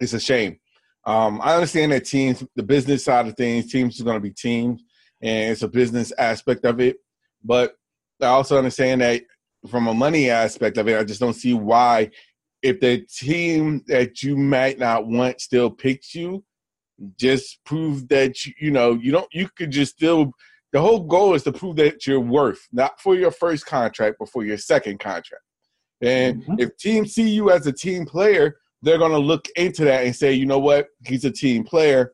[0.00, 0.58] it's a shame.
[1.04, 4.32] Um, I understand that teams, the business side of things, teams are going to be
[4.32, 4.82] teams,
[5.22, 6.96] and it's a business aspect of it.
[7.44, 7.76] But
[8.20, 9.22] I also understand that
[9.68, 12.10] from a money aspect of it, I just don't see why,
[12.62, 16.44] if the team that you might not want still picks you,
[17.18, 19.28] just prove that you, you know you don't.
[19.32, 20.32] You could just still.
[20.72, 24.28] The whole goal is to prove that you're worth, not for your first contract, but
[24.28, 25.42] for your second contract.
[26.00, 26.60] And Mhm.
[26.60, 30.14] if teams see you as a team player, they're going to look into that and
[30.14, 32.12] say, you know what, he's a team player.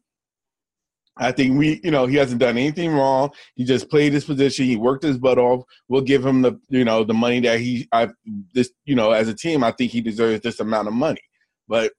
[1.18, 3.30] I think we, you know, he hasn't done anything wrong.
[3.54, 4.66] He just played his position.
[4.66, 5.64] He worked his butt off.
[5.88, 8.08] We'll give him the, you know, the money that he, I,
[8.52, 11.22] this, you know, as a team, I think he deserves this amount of money.
[11.68, 11.92] But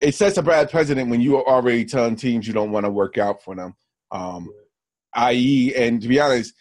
[0.00, 2.90] it sets a bad precedent when you are already telling teams you don't want to
[2.90, 3.74] work out for them.
[4.10, 4.50] Um,
[5.14, 6.52] i.e., and to be honest,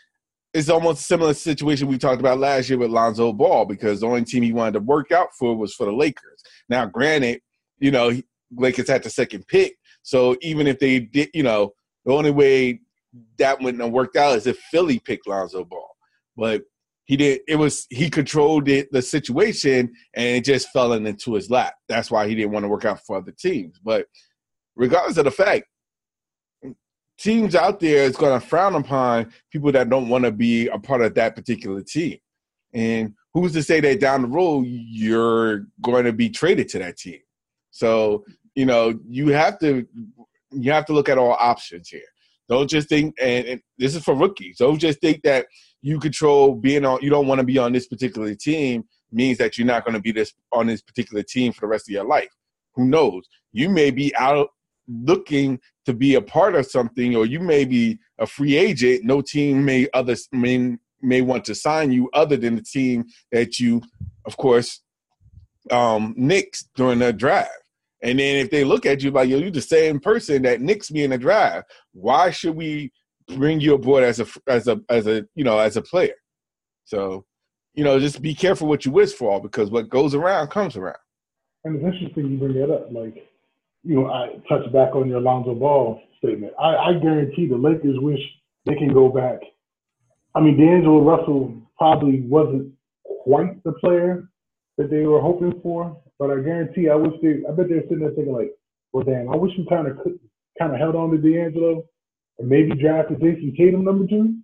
[0.53, 4.07] it's almost a similar situation we talked about last year with Lonzo Ball because the
[4.07, 6.43] only team he wanted to work out for was for the Lakers.
[6.67, 7.41] Now, granted,
[7.79, 8.11] you know,
[8.55, 11.73] Lakers had the second pick, so even if they did, you know,
[12.09, 12.79] the only way
[13.37, 15.95] that wouldn't have worked out is if Philly picked Lonzo Ball,
[16.35, 16.63] but
[17.05, 17.41] he did.
[17.47, 21.75] It was he controlled it, the situation, and it just fell into his lap.
[21.87, 23.79] That's why he didn't want to work out for other teams.
[23.83, 24.07] But
[24.75, 25.65] regardless of the fact,
[27.19, 30.79] teams out there is going to frown upon people that don't want to be a
[30.79, 32.17] part of that particular team.
[32.73, 36.97] And who's to say that down the road you're going to be traded to that
[36.97, 37.19] team?
[37.69, 39.87] So you know you have to
[40.51, 42.01] you have to look at all options here.
[42.47, 44.57] Don't just think, and, and this is for rookies.
[44.57, 45.45] Don't just think that
[45.81, 46.99] you control being on.
[47.01, 50.01] You don't want to be on this particular team means that you're not going to
[50.01, 52.29] be this on this particular team for the rest of your life.
[52.73, 53.27] Who knows?
[53.51, 54.49] You may be out
[54.87, 59.03] looking to be a part of something, or you may be a free agent.
[59.03, 63.59] No team may others may may want to sign you other than the team that
[63.59, 63.81] you,
[64.25, 64.81] of course,
[65.71, 67.51] um, nixed during the draft.
[68.01, 70.91] And then if they look at you like, yo, you're the same person that nixed
[70.91, 72.91] me in the draft, why should we
[73.27, 76.15] bring you aboard as a as a as a you know as a player?
[76.85, 77.25] So,
[77.73, 80.97] you know, just be careful what you wish for because what goes around comes around.
[81.63, 82.91] And it's interesting you bring that up.
[82.91, 83.27] Like,
[83.83, 86.53] you know, I touch back on your Lonzo Ball statement.
[86.59, 88.19] I, I guarantee the Lakers wish
[88.65, 89.39] they can go back.
[90.35, 92.73] I mean, D'Angelo Russell probably wasn't
[93.23, 94.29] quite the player
[94.77, 95.97] that they were hoping for.
[96.19, 98.51] But I guarantee, I wish they, I bet they're sitting there thinking like,
[98.91, 99.97] well, damn, I wish we kind of
[100.59, 101.85] kind of held on to D'Angelo
[102.37, 104.35] and maybe drafted Jayson Tatum number two.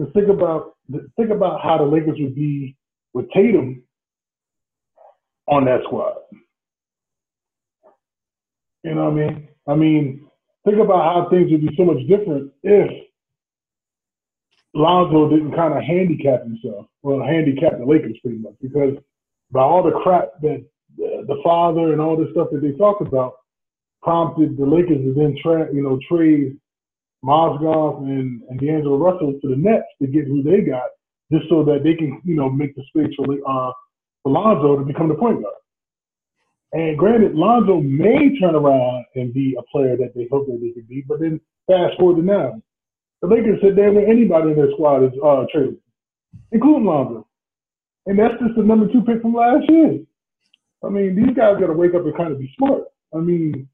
[0.00, 0.76] To think about
[1.16, 2.76] think about how the Lakers would be
[3.14, 3.82] with Tatum
[5.48, 6.16] on that squad.
[8.84, 9.48] You know what I mean?
[9.66, 10.26] I mean,
[10.64, 12.90] think about how things would be so much different if
[14.74, 16.86] Lonzo didn't kind of handicap himself.
[17.02, 18.96] Well, handicap the Lakers pretty much because
[19.50, 20.64] by all the crap that
[20.96, 23.34] the father and all the stuff that they talked about
[24.02, 26.56] prompted the Lakers to then tra- you know trade
[27.24, 30.88] Mozgov and, and D'Angelo Russell to the Nets to get who they got,
[31.32, 33.72] just so that they can you know make the space for uh,
[34.22, 35.54] for Lonzo to become the point guard.
[36.72, 40.72] And granted, Lonzo may turn around and be a player that they hope that they
[40.72, 42.60] could be, but then fast forward to now,
[43.22, 45.78] the Lakers said damn near anybody in their squad is uh, traded,
[46.52, 47.26] including Lonzo,
[48.06, 50.00] and that's just the number two pick from last year.
[50.86, 52.84] I mean, these guys got to wake up and kind of be smart.
[53.14, 53.68] I mean,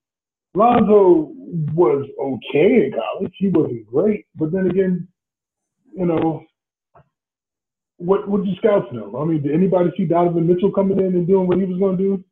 [0.55, 1.33] Lonzo
[1.75, 3.33] was okay in college.
[3.39, 5.09] He wasn't great, but then again,
[5.97, 6.45] you know,
[7.99, 9.17] what what do scouts know?
[9.21, 11.97] I mean, did anybody see Donovan Mitchell coming in and doing what he was going
[11.97, 12.25] to do?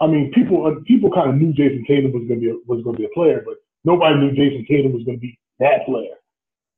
[0.00, 2.56] I mean, people uh, people kind of knew Jayson Tatum was going to be a,
[2.66, 5.38] was going to be a player, but nobody knew Jayson Tatum was going to be
[5.60, 6.16] that player.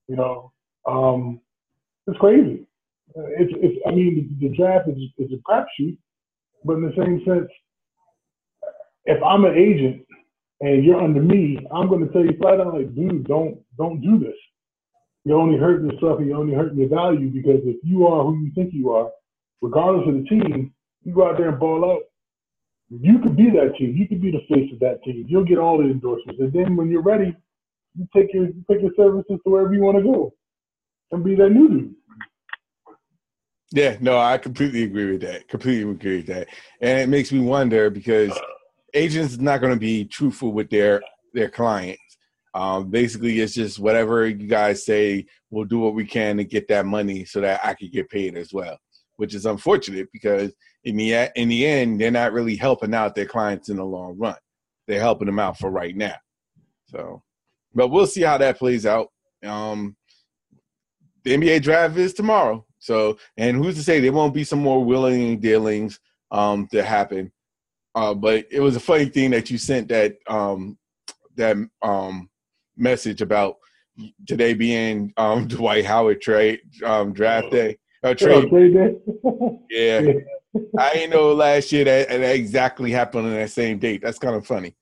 [0.08, 0.52] You know,
[0.86, 1.40] um,
[2.06, 2.66] it's crazy.
[3.14, 5.96] It's, it's I mean, the, the draft is is a crapshoot,
[6.64, 7.48] but in the same sense,
[9.04, 10.06] if I'm an agent
[10.60, 14.00] and you're under me, I'm going to tell you flat out, like, dude, don't don't
[14.00, 14.34] do this.
[15.24, 18.38] You're only hurting yourself and you're only hurting your value because if you are who
[18.44, 19.10] you think you are,
[19.60, 20.72] regardless of the team,
[21.04, 22.02] you go out there and ball out.
[22.90, 23.96] You could be that team.
[23.96, 25.26] You could be the face of that team.
[25.28, 27.36] You'll get all the endorsements, and then when you're ready,
[27.96, 30.34] you take your you take your services to wherever you want to go,
[31.12, 31.94] and be that new dude.
[33.72, 35.48] Yeah, no, I completely agree with that.
[35.48, 36.48] Completely agree with that,
[36.80, 38.38] and it makes me wonder because
[38.94, 41.02] agents not going to be truthful with their
[41.34, 42.00] their clients.
[42.54, 45.26] Um, basically, it's just whatever you guys say.
[45.50, 48.36] We'll do what we can to get that money so that I can get paid
[48.36, 48.78] as well,
[49.16, 50.52] which is unfortunate because
[50.84, 54.16] in the in the end, they're not really helping out their clients in the long
[54.18, 54.36] run.
[54.86, 56.16] They're helping them out for right now.
[56.86, 57.22] So,
[57.74, 59.08] but we'll see how that plays out.
[59.44, 59.96] Um,
[61.24, 62.65] the NBA draft is tomorrow.
[62.86, 65.98] So, and who's to say there won't be some more willing dealings
[66.30, 67.32] um, to happen?
[67.96, 70.78] Uh, but it was a funny thing that you sent that um,
[71.34, 72.30] that um,
[72.76, 73.56] message about
[74.26, 77.76] today being um, Dwight Howard trade um, draft day.
[78.04, 78.48] Uh, trade.
[79.70, 80.00] yeah.
[80.00, 80.12] yeah.
[80.78, 84.00] I ain't know last year that, that exactly happened on that same date.
[84.00, 84.76] That's kind of funny.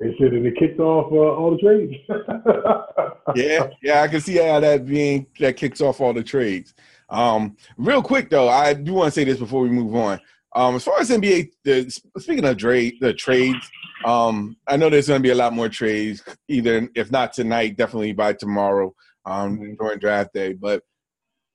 [0.00, 1.94] They said it kicked off uh, all the trades.
[3.34, 6.72] yeah, yeah, I can see how that being that kicks off all the trades.
[7.10, 10.20] Um, real quick though, I do want to say this before we move on.
[10.54, 13.70] Um, as far as NBA, the, speaking of trade, the trades,
[14.04, 16.22] um, I know there's going to be a lot more trades.
[16.48, 18.94] Either if not tonight, definitely by tomorrow
[19.24, 20.52] um, during draft day.
[20.52, 20.82] But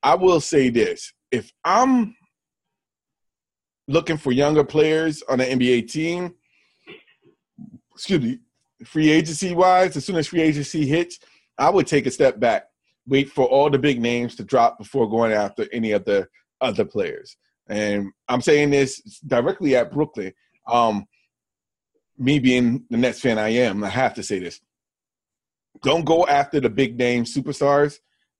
[0.02, 2.16] I will say this: if I'm
[3.88, 6.34] looking for younger players on an NBA team,
[7.94, 8.38] excuse me,
[8.84, 11.18] free agency wise, as soon as free agency hits,
[11.58, 12.66] I would take a step back,
[13.06, 16.26] wait for all the big names to drop before going after any of the
[16.60, 17.36] other players
[17.68, 20.32] and I'm saying this directly at Brooklyn.
[20.66, 21.06] Um,
[22.18, 24.60] me being the Nets fan I am, I have to say this.
[25.82, 27.98] Don't go after the big name superstars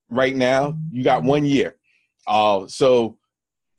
[0.09, 0.77] right now.
[0.90, 1.77] You got one year.
[2.27, 3.18] Uh, so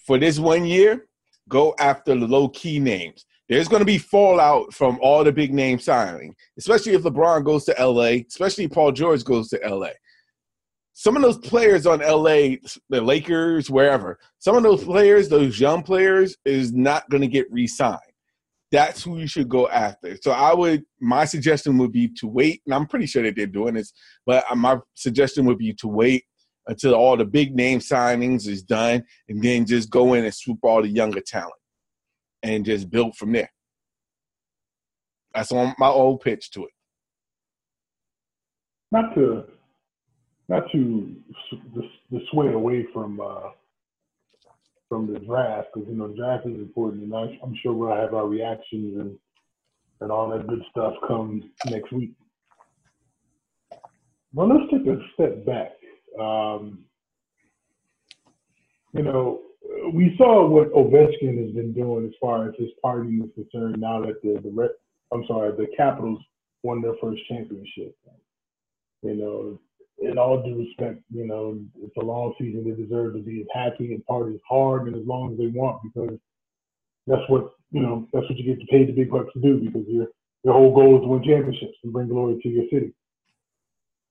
[0.06, 1.08] for this one year,
[1.48, 3.26] go after the low key names.
[3.48, 7.64] There's going to be fallout from all the big name signing, especially if LeBron goes
[7.66, 9.92] to LA, especially if Paul George goes to LA
[10.98, 12.56] some of those players on LA,
[12.90, 17.52] the Lakers, wherever, some of those players, those young players, is not going to get
[17.52, 18.00] re signed.
[18.72, 20.18] That's who you should go after.
[20.22, 23.46] So I would, my suggestion would be to wait, and I'm pretty sure that they're
[23.46, 23.92] doing this,
[24.26, 26.24] but my suggestion would be to wait
[26.68, 30.60] until all the big name signings is done and then just go in and swoop
[30.64, 31.54] all the younger talent
[32.42, 33.52] and just build from there.
[35.34, 36.72] That's on my old pitch to it.
[38.94, 39.44] Not to
[40.48, 41.16] not to
[42.32, 43.50] sway away from uh,
[44.88, 48.28] from the draft because you know draft is important, and I'm sure we'll have our
[48.28, 49.18] reactions and
[50.02, 52.12] and all that good stuff come next week.
[54.34, 55.72] Well, let's take a step back.
[56.20, 56.80] Um,
[58.94, 59.42] you know,
[59.94, 63.80] we saw what Ovechkin has been doing as far as his party is concerned.
[63.80, 64.70] Now that the the
[65.12, 66.20] I'm sorry, the Capitals
[66.64, 67.96] won their first championship.
[69.02, 69.60] You know,
[70.00, 72.64] in all due respect, you know, it's a long season.
[72.64, 75.48] They deserve to be as happy and party as hard and as long as they
[75.48, 76.18] want because
[77.08, 78.08] that's what you know.
[78.14, 80.08] That's what you get paid the big bucks to do because your
[80.44, 82.94] your whole goal is to win championships and bring glory to your city.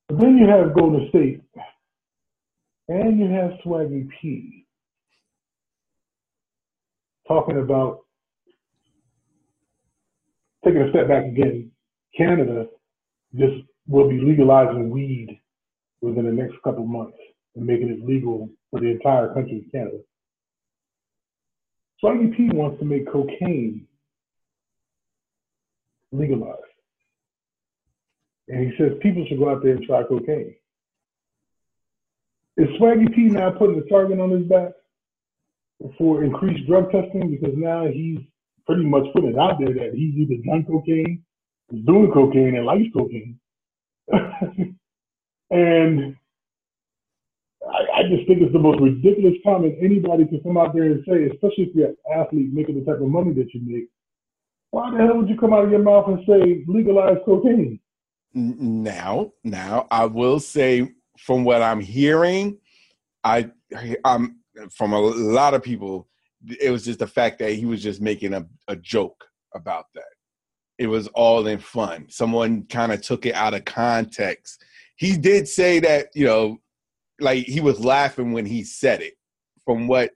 [0.08, 1.42] But then you have Golden State,
[2.88, 4.66] and you have Swaggy P
[7.26, 8.00] talking about
[10.64, 11.70] taking a step back again.
[12.16, 12.66] Canada
[13.34, 13.54] just
[13.88, 15.40] will be legalizing weed
[16.04, 17.16] within the next couple months
[17.56, 19.98] and making it legal for the entire country of Canada.
[22.02, 23.86] Swaggy P wants to make cocaine
[26.12, 26.60] legalized.
[28.48, 30.54] And he says people should go out there and try cocaine.
[32.58, 34.72] Is Swaggy P now putting a target on his back
[35.96, 37.30] for increased drug testing?
[37.30, 38.18] Because now he's
[38.66, 41.24] pretty much putting it out there that he's either done cocaine,
[41.72, 43.38] is doing cocaine, and likes cocaine.
[45.54, 46.16] and
[47.66, 51.04] I, I, just think it's the most ridiculous comment anybody can come out there and
[51.08, 53.88] say, especially if you're an athlete making the type of money that you make.
[54.70, 57.78] Why the hell would you come out of your mouth and say legalize cocaine?
[58.34, 62.58] Now, now I will say from what I'm hearing,
[63.22, 63.50] I
[64.04, 64.40] I'm
[64.70, 66.08] from a lot of people,
[66.60, 70.02] it was just the fact that he was just making a, a joke about that.
[70.78, 72.06] It was all in fun.
[72.08, 74.64] Someone kind of took it out of context.
[74.96, 76.58] He did say that, you know,
[77.20, 79.14] like he was laughing when he said it.
[79.64, 80.10] From what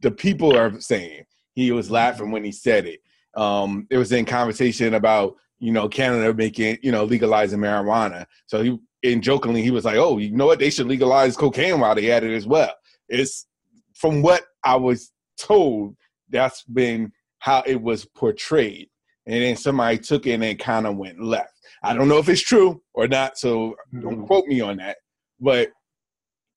[0.00, 3.00] the people are saying, he was laughing when he said it.
[3.34, 8.26] Um, it was in conversation about you know Canada making you know legalizing marijuana.
[8.46, 10.58] So he and jokingly he was like, "Oh, you know what?
[10.58, 12.72] They should legalize cocaine while they at it as well."
[13.08, 13.46] It's
[13.94, 15.96] from what I was told.
[16.30, 18.88] That's been how it was portrayed,
[19.26, 21.57] and then somebody took it and kind of went left.
[21.82, 24.24] I don't know if it's true or not, so don't mm-hmm.
[24.24, 24.98] quote me on that.
[25.40, 25.70] But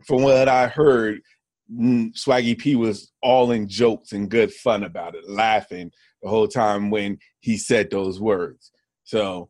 [0.05, 1.21] from what I heard,
[1.71, 6.47] mm, Swaggy P was all in jokes and good fun about it, laughing the whole
[6.47, 8.71] time when he said those words.
[9.03, 9.49] So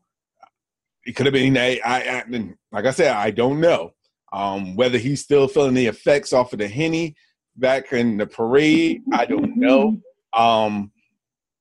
[1.04, 1.56] it could have been.
[1.56, 2.24] I, I,
[2.70, 3.92] like I said, I don't know
[4.32, 7.14] um, whether he's still feeling the effects off of the henny
[7.56, 9.02] back in the parade.
[9.12, 9.98] I don't know.
[10.34, 10.92] Um,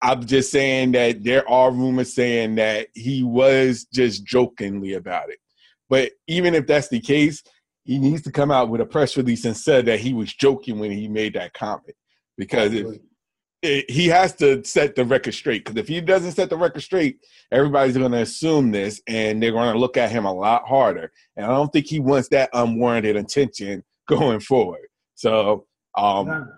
[0.02, 5.40] I'm just saying that there are rumors saying that he was just jokingly about it.
[5.90, 7.44] But even if that's the case,
[7.84, 10.80] he needs to come out with a press release and said that he was joking
[10.80, 11.96] when he made that comment
[12.38, 12.98] because if,
[13.62, 15.64] it, he has to set the record straight.
[15.64, 17.20] Because if he doesn't set the record straight,
[17.52, 21.12] everybody's going to assume this, and they're going to look at him a lot harder.
[21.36, 24.88] And I don't think he wants that unwarranted attention going forward.
[25.16, 26.50] So, um,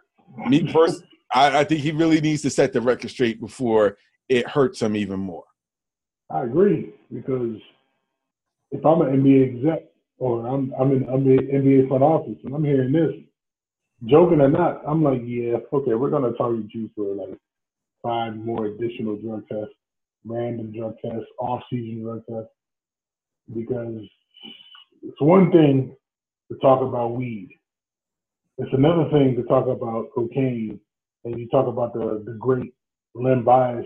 [0.47, 3.97] me first, I, I think he really needs to set the record straight before
[4.29, 5.43] it hurts him even more.
[6.29, 7.57] I agree because
[8.71, 9.83] if I'm an NBA exec
[10.17, 13.11] or I'm I'm in in NBA front office and I'm hearing this,
[14.05, 17.37] joking or not, I'm like, yeah, okay, we're gonna target you for like
[18.01, 19.73] five more additional drug tests,
[20.25, 22.51] random drug tests, off-season drug tests,
[23.53, 24.01] because
[25.01, 25.95] it's one thing
[26.51, 27.49] to talk about weed.
[28.57, 30.79] It's another thing to talk about cocaine,
[31.25, 32.73] and you talk about the the great
[33.15, 33.85] Len Bias,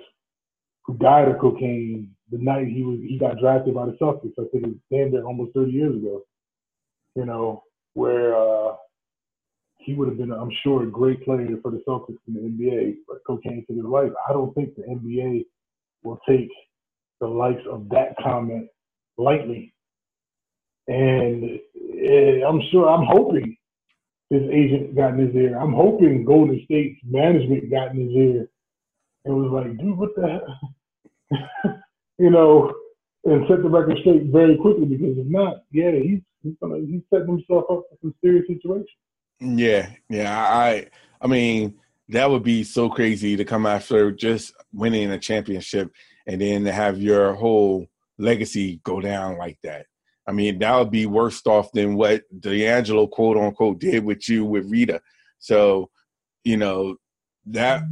[0.86, 4.34] who died of cocaine the night he was he got drafted by the Celtics.
[4.40, 6.24] I think it was damn near almost 30 years ago.
[7.16, 8.76] You know, where uh,
[9.80, 12.96] he would have been, I'm sure, a great player for the Celtics in the NBA,
[13.08, 14.12] but cocaine took his life.
[14.28, 15.46] I don't think the NBA
[16.04, 16.50] will take
[17.22, 18.68] the likes of that comment
[19.18, 19.74] lightly.
[20.88, 23.58] And uh, I'm sure, I'm hoping
[24.30, 25.58] his agent got in his ear.
[25.58, 28.50] I'm hoping Golden State's management got in his ear
[29.26, 31.74] and was like, dude, what the hell?
[32.18, 32.74] you know,
[33.24, 37.02] and set the record straight very quickly because if not, yeah, he's he's gonna he's
[37.10, 38.88] setting himself up for some serious situations.
[39.40, 40.38] Yeah, yeah.
[40.38, 40.88] I
[41.22, 41.76] I mean,
[42.10, 45.92] that would be so crazy to come after just winning a championship
[46.26, 47.88] and then to have your whole
[48.18, 49.86] legacy go down like that.
[50.28, 54.44] I mean, that would be worse off than what D'Angelo quote unquote did with you
[54.44, 55.02] with Rita.
[55.40, 55.90] So,
[56.44, 56.98] you know,
[57.46, 57.84] that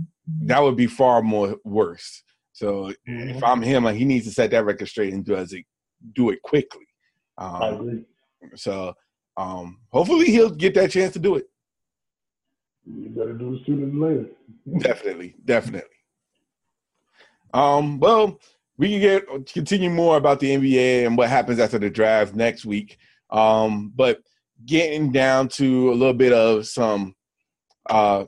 [0.43, 2.23] that would be far more worse.
[2.51, 3.29] So mm-hmm.
[3.29, 5.65] if I'm him, he needs to set that record straight and does it
[6.13, 6.85] do it quickly.
[7.37, 8.03] Um, I agree.
[8.55, 8.93] So
[9.37, 11.45] um, hopefully he'll get that chance to do it.
[12.85, 14.29] You better do it sooner than later.
[14.79, 15.89] definitely, definitely.
[17.53, 18.39] Um, well,
[18.77, 22.65] we can get continue more about the NBA and what happens after the draft next
[22.65, 22.97] week.
[23.29, 24.21] Um, but
[24.65, 27.15] getting down to a little bit of some,
[27.89, 28.25] uh,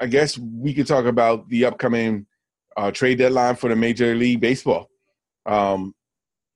[0.00, 2.26] I guess we could talk about the upcoming
[2.76, 4.88] uh, trade deadline for the Major League Baseball.
[5.46, 5.94] Um,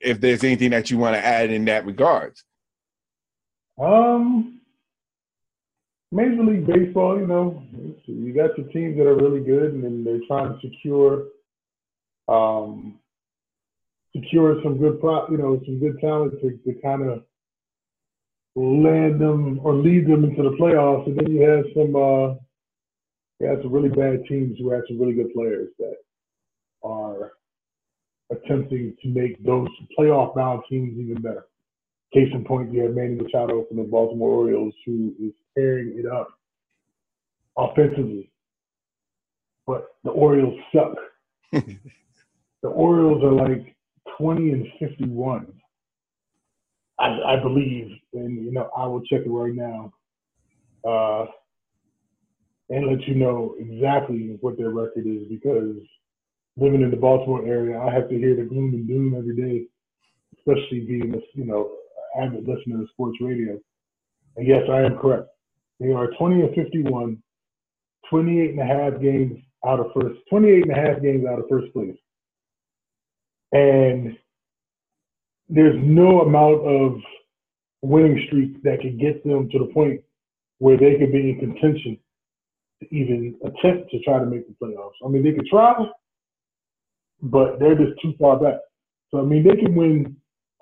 [0.00, 2.44] if there's anything that you want to add in that regards.
[3.80, 4.60] Um,
[6.10, 7.62] Major League Baseball, you know,
[8.04, 11.24] you got your teams that are really good, and then they're trying to secure,
[12.28, 12.98] um,
[14.14, 17.24] secure some good, pro, you know, some good talent to, to kind of
[18.54, 21.06] land them or lead them into the playoffs.
[21.06, 22.34] And then you have some, uh,
[23.40, 25.96] you have some really bad teams who have some really good players that
[26.84, 27.32] are
[28.30, 31.46] attempting to make those playoff bound teams even better.
[32.12, 36.06] Case in point, you have Manny Machado from the Baltimore Orioles who is tearing it
[36.06, 36.28] up
[37.56, 38.30] offensively.
[39.66, 40.94] But the Orioles suck.
[41.52, 43.74] the Orioles are like
[44.18, 45.46] 20 and 51.
[46.98, 49.92] I, I, believe, and you know, I will check it right now,
[50.88, 51.26] uh,
[52.70, 55.76] and let you know exactly what their record is because
[56.56, 59.66] living in the Baltimore area, I have to hear the gloom and doom every day,
[60.38, 61.72] especially being a you know
[62.20, 63.58] avid listener to sports radio.
[64.36, 65.28] And yes, I am correct.
[65.80, 67.22] They are 20 and 51,
[68.08, 71.46] 28 and a half games out of first, 28 and a half games out of
[71.48, 71.96] first place.
[73.52, 74.16] And
[75.48, 77.00] there's no amount of
[77.82, 80.00] winning streak that could get them to the point
[80.58, 81.98] where they could be in contention
[82.80, 84.92] to even attempt to try to make the playoffs.
[85.04, 85.74] I mean, they could try,
[87.20, 88.60] but they're just too far back.
[89.10, 90.16] So I mean, they can win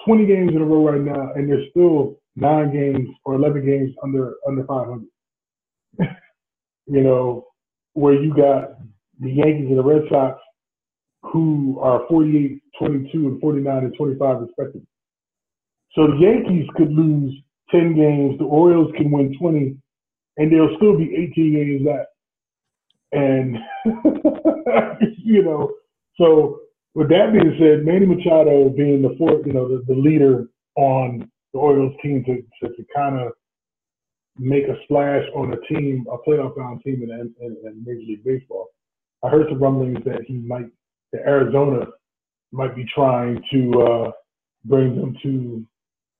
[0.06, 3.94] 20 games in a row right now, and they're still nine games or 11 games
[4.02, 5.06] under under 500.
[6.86, 7.46] you know,
[7.92, 8.78] where you got
[9.20, 10.40] the Yankees and the Red Sox,
[11.22, 14.86] who are 48, 22, and 49 and 25 respectively.
[15.94, 17.34] So the Yankees could lose
[17.70, 19.76] 10 games, the Orioles can win 20,
[20.36, 22.10] and there'll still be 18 games left.
[23.12, 23.56] And
[25.18, 25.72] you know,
[26.16, 26.60] so
[26.94, 30.46] with that being said, Manny Machado being the fourth, you know, the, the leader
[30.76, 33.32] on the Orioles team to, to, to kind of
[34.38, 38.24] make a splash on a team, a playoff bound team in, in, in, Major League
[38.24, 38.68] Baseball.
[39.22, 40.70] I heard some rumblings that he might,
[41.12, 41.86] that Arizona
[42.52, 44.10] might be trying to uh,
[44.64, 45.64] bring them to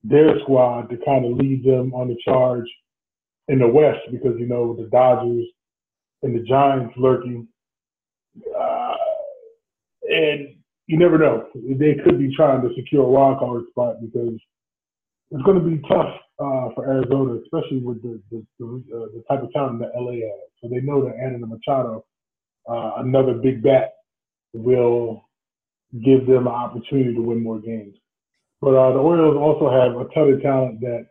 [0.05, 2.67] their squad to kind of lead them on the charge
[3.49, 5.47] in the West because, you know, the Dodgers
[6.23, 7.47] and the Giants lurking.
[8.59, 8.95] Uh,
[10.09, 10.55] and
[10.87, 11.47] you never know.
[11.55, 14.35] They could be trying to secure a wild card spot because
[15.31, 19.23] it's going to be tough uh, for Arizona, especially with the the, the, uh, the,
[19.29, 20.51] type of talent that LA has.
[20.61, 22.05] So they know that Anthony Machado,
[22.69, 23.93] uh, another big bat,
[24.53, 25.29] will
[26.05, 27.97] give them an opportunity to win more games.
[28.61, 31.07] But uh, the Orioles also have a ton of talent that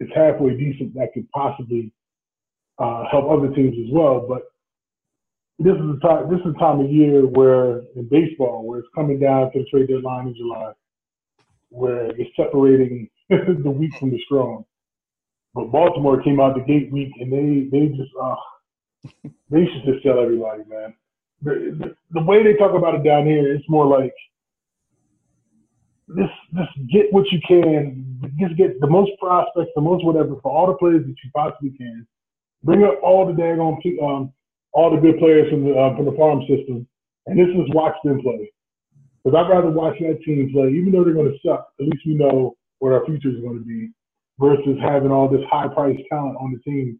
[0.00, 1.92] is halfway decent that could possibly
[2.78, 4.26] uh, help other teams as well.
[4.28, 4.42] But
[5.58, 6.30] this is the time.
[6.30, 9.64] This is the time of year where in baseball, where it's coming down to the
[9.66, 10.72] trade deadline in July,
[11.70, 14.64] where it's separating the weak from the strong.
[15.54, 18.34] But Baltimore came out the gate weak, and they they just uh,
[19.50, 20.94] they should just tell everybody, man.
[21.42, 24.14] The, the, way they talk about it down here, it's more like
[26.16, 30.50] just just get what you can, just get the most prospects, the most whatever for
[30.50, 32.06] all the players that you possibly can.
[32.64, 34.32] Bring up all the daggone um,
[34.72, 36.86] all the good players from the uh, from the farm system,
[37.26, 38.50] and this is watch them play.
[39.22, 41.68] Because I'd rather watch that team play, even though they're going to suck.
[41.80, 43.90] At least we know what our future is going to be,
[44.38, 46.98] versus having all this high priced talent on the team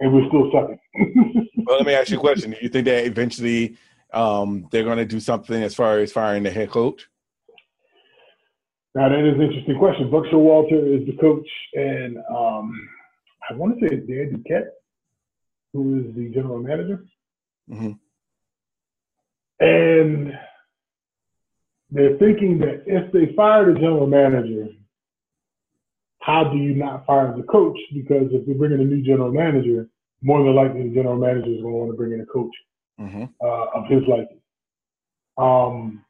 [0.00, 0.78] and we're still sucking.
[1.66, 3.76] well, let me ask you a question: Do you think that eventually
[4.12, 7.08] um, they're going to do something as far as firing the head coach?
[8.94, 10.10] Now that is an interesting question.
[10.10, 12.88] Buck Showalter is the coach, and um,
[13.48, 14.70] I want to say it's Dan Duquette
[15.72, 17.04] who is the general manager.
[17.70, 17.92] Mm-hmm.
[19.60, 20.32] And
[21.90, 24.68] they're thinking that if they fire the general manager,
[26.20, 27.78] how do you not fire the coach?
[27.92, 29.88] Because if they bring in a new general manager,
[30.22, 32.52] more than likely the general manager is going to want to bring in a coach
[33.00, 33.24] mm-hmm.
[33.42, 34.40] uh, of his liking.
[35.38, 36.04] Um,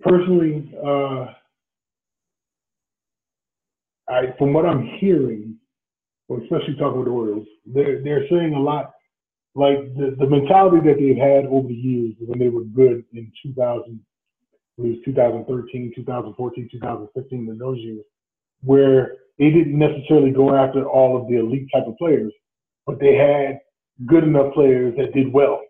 [0.00, 1.26] personally, uh,
[4.08, 5.56] I, from what I'm hearing,
[6.30, 8.92] especially talking with the Orioles, they're they're saying a lot
[9.54, 13.32] like the, the mentality that they've had over the years when they were good in
[13.42, 14.00] 2000,
[14.78, 18.04] it was 2013, 2014, 2015, in those years,
[18.62, 22.32] where they didn't necessarily go after all of the elite type of players,
[22.86, 23.58] but they had
[24.06, 25.60] good enough players that did well,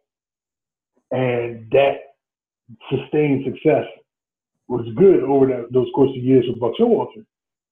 [1.13, 1.99] and that
[2.91, 3.85] sustained success
[4.69, 7.25] was good over that, those course of years with Buck Showalter.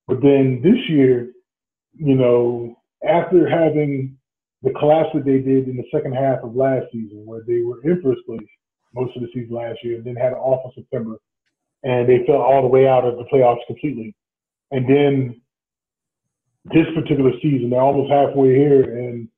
[0.07, 1.33] But then this year,
[1.95, 2.77] you know,
[3.07, 4.17] after having
[4.63, 7.83] the collapse that they did in the second half of last season, where they were
[7.83, 8.47] in first place
[8.95, 11.17] most of the season last year, and then had an awful September,
[11.83, 14.15] and they fell all the way out of the playoffs completely.
[14.71, 15.41] And then
[16.73, 19.29] this particular season, they're almost halfway here and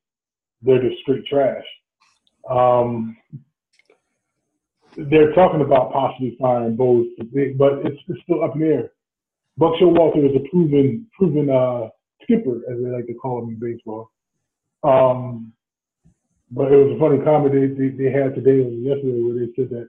[0.62, 1.64] they're just straight trash.
[2.48, 3.16] Um,
[4.96, 7.06] they're talking about possibly firing both,
[7.58, 8.90] but it's, it's still up in the air.
[9.58, 11.88] Buck Showalter is a proven proven uh,
[12.22, 14.10] skipper, as they like to call him in baseball.
[14.82, 15.52] Um,
[16.50, 19.52] but it was a funny comment they, they, they had today or yesterday where they
[19.56, 19.88] said that,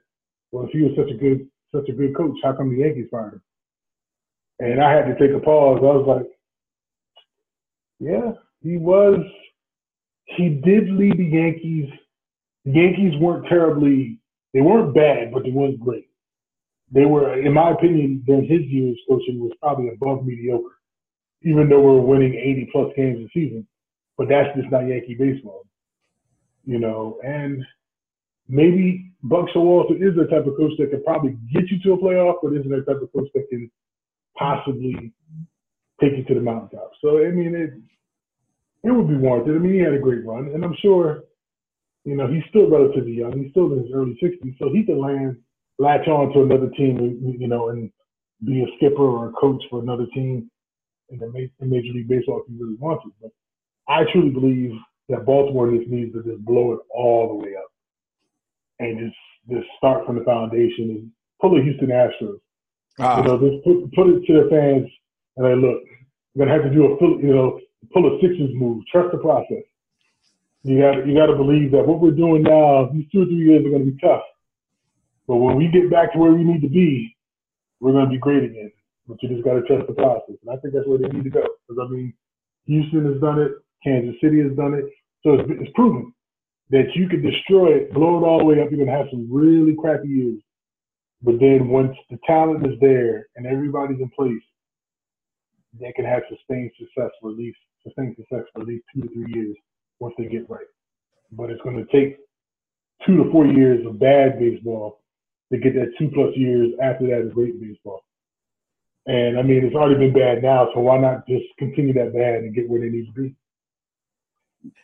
[0.52, 3.08] well, if he was such a good such a good coach, how come the Yankees
[3.12, 3.42] fired him?
[4.60, 5.80] And I had to take a pause.
[5.82, 6.28] I was like,
[8.00, 8.32] yeah,
[8.62, 9.20] he was.
[10.26, 11.90] He did lead the Yankees.
[12.66, 14.20] The Yankees weren't terribly.
[14.54, 16.08] They weren't bad, but they weren't great.
[16.92, 20.80] They were, in my opinion, during his years coaching was probably above mediocre,
[21.44, 23.68] even though we're winning 80 plus games a season.
[24.18, 25.64] But that's just not Yankee baseball,
[26.68, 27.18] you know.
[27.24, 27.66] And
[28.48, 31.98] maybe Buck Showalter is the type of coach that could probably get you to a
[31.98, 33.72] playoff, but isn't the type of coach that can
[34.38, 35.12] possibly
[36.00, 36.92] take you to the mountaintop.
[37.02, 37.72] So I mean, it
[38.84, 39.56] it would be warranted.
[39.56, 41.24] I mean, he had a great run, and I'm sure,
[42.06, 43.42] you know, he's still relatively young.
[43.42, 45.38] He's still in his early 60s, so he can land
[45.80, 47.92] latch on to another team, you know, and
[48.46, 50.50] be a skipper or a coach for another team
[51.10, 53.12] in the Major League Baseball if he really wants to.
[53.22, 53.32] But
[53.88, 54.72] I truly believe
[55.10, 57.72] that Baltimore just needs to just blow it all the way up
[58.80, 59.18] and just
[59.50, 62.40] just start from the foundation and pull the Houston Astros.
[63.00, 63.18] Ah.
[63.18, 64.90] You know, just put, put it to their fans
[65.38, 65.82] and they look,
[66.34, 67.60] you're gonna have to do a you know
[67.94, 68.84] pull a Sixers move.
[68.92, 69.64] Trust the process.
[70.64, 73.46] You got you got to believe that what we're doing now, these two or three
[73.48, 74.24] years are going to be tough.
[75.28, 77.16] But when we get back to where we need to be,
[77.80, 78.72] we're going to be great again.
[79.08, 81.24] But you just got to trust the process, and I think that's where they need
[81.24, 81.44] to go.
[81.68, 82.14] Because I mean,
[82.66, 83.52] Houston has done it,
[83.84, 84.86] Kansas City has done it,
[85.24, 86.14] so it's, it's proven
[86.70, 88.70] that you can destroy it, blow it all the way up.
[88.70, 90.42] You're going to have some really crappy years,
[91.22, 94.44] but then once the talent is there and everybody's in place,
[95.80, 99.08] they can have sustained success for at least sustained success for at least two to
[99.10, 99.56] three years
[100.00, 100.66] once they get right.
[101.32, 102.18] But it's going to take
[103.06, 105.02] two to four years of bad baseball
[105.52, 108.04] to get that two plus years after that of great baseball.
[109.06, 112.44] And I mean, it's already been bad now, so why not just continue that bad
[112.44, 113.36] and get where they need to be?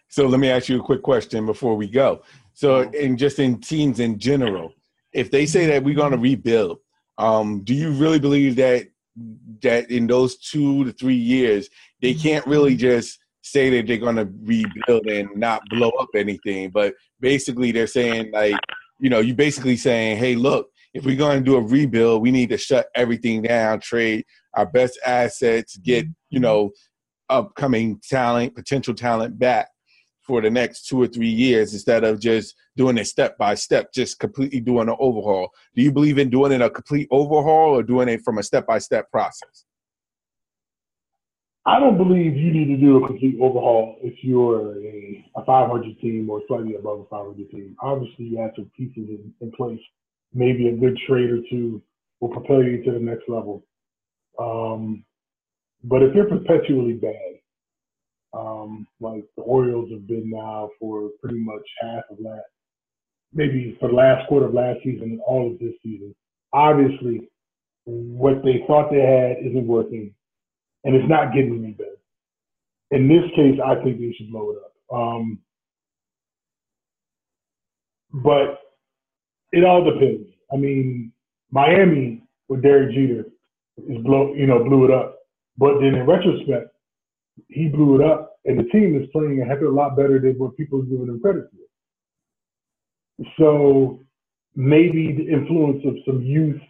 [0.09, 2.21] So let me ask you a quick question before we go.
[2.53, 4.73] So, in just in teams in general,
[5.11, 6.79] if they say that we're going to rebuild,
[7.17, 8.88] um, do you really believe that
[9.61, 11.69] that in those two to three years
[12.01, 16.69] they can't really just say that they're going to rebuild and not blow up anything?
[16.69, 18.55] But basically, they're saying like,
[18.99, 22.29] you know, you basically saying, hey, look, if we're going to do a rebuild, we
[22.29, 26.71] need to shut everything down, trade our best assets, get you know
[27.29, 29.69] upcoming talent, potential talent back
[30.24, 33.93] for the next two or three years instead of just doing it step by step,
[33.93, 35.49] just completely doing an overhaul.
[35.76, 38.65] Do you believe in doing it a complete overhaul or doing it from a step
[38.65, 39.65] by step process?
[41.65, 45.99] I don't believe you need to do a complete overhaul if you're a, a 500
[45.99, 47.76] team or slightly above a 500 team.
[47.82, 49.80] Obviously, you have some pieces in, in place.
[50.34, 51.82] Maybe a good trade or two
[52.19, 53.63] will propel you to the next level.
[54.39, 55.05] Um,
[55.84, 57.39] but if you're perpetually bad,
[58.34, 62.43] um, like the Orioles have been now for pretty much half of that,
[63.34, 66.15] maybe for the last quarter of last season and all of this season.
[66.51, 67.29] Obviously,
[67.86, 70.13] what they thought they had isn't working,
[70.84, 71.89] and it's not getting any better.
[72.91, 74.95] In this case, I think they should blow it up.
[74.95, 75.39] Um,
[78.13, 78.59] but
[79.51, 80.27] it all depends.
[80.51, 81.11] I mean,
[81.51, 83.25] Miami with Derek Jeter
[83.88, 85.19] is blow, you know, blew it up.
[85.57, 86.72] But then in retrospect,
[87.47, 90.19] he blew it up, and the team is playing a heck of a lot better
[90.19, 93.25] than what people are giving them credit for.
[93.38, 94.03] So
[94.55, 96.61] maybe the influence of some youth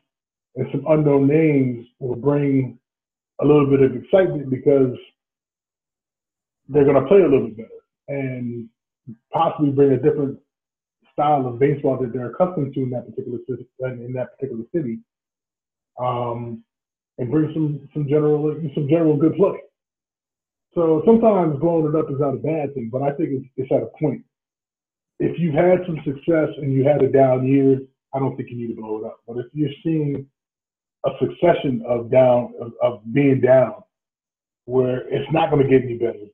[0.55, 2.77] and some unknown names will bring
[3.41, 4.95] a little bit of excitement because
[6.69, 7.69] they're going to play a little bit better
[8.07, 8.69] and
[9.31, 10.37] possibly bring a different
[11.11, 14.99] style of baseball that they're accustomed to in that particular city, in that particular city,
[15.99, 16.63] um,
[17.17, 19.57] and bring some some general some general good play.
[20.75, 23.71] So sometimes blowing it up is not a bad thing, but I think it's, it's
[23.71, 24.23] at a point.
[25.19, 27.79] If you've had some success and you had a down year,
[28.13, 29.19] I don't think you need to blow it up.
[29.27, 30.25] But if you're seeing
[31.05, 33.83] a succession of down of, of being down,
[34.65, 36.25] where it's not going to get any better,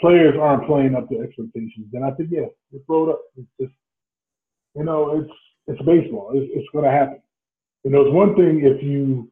[0.00, 3.20] players aren't playing up to expectations, then I think yeah, just blow it up.
[3.36, 3.72] It's just
[4.74, 5.32] you know, it's
[5.66, 6.32] it's baseball.
[6.34, 7.20] It's, it's going to happen.
[7.84, 9.30] You know, it's one thing if you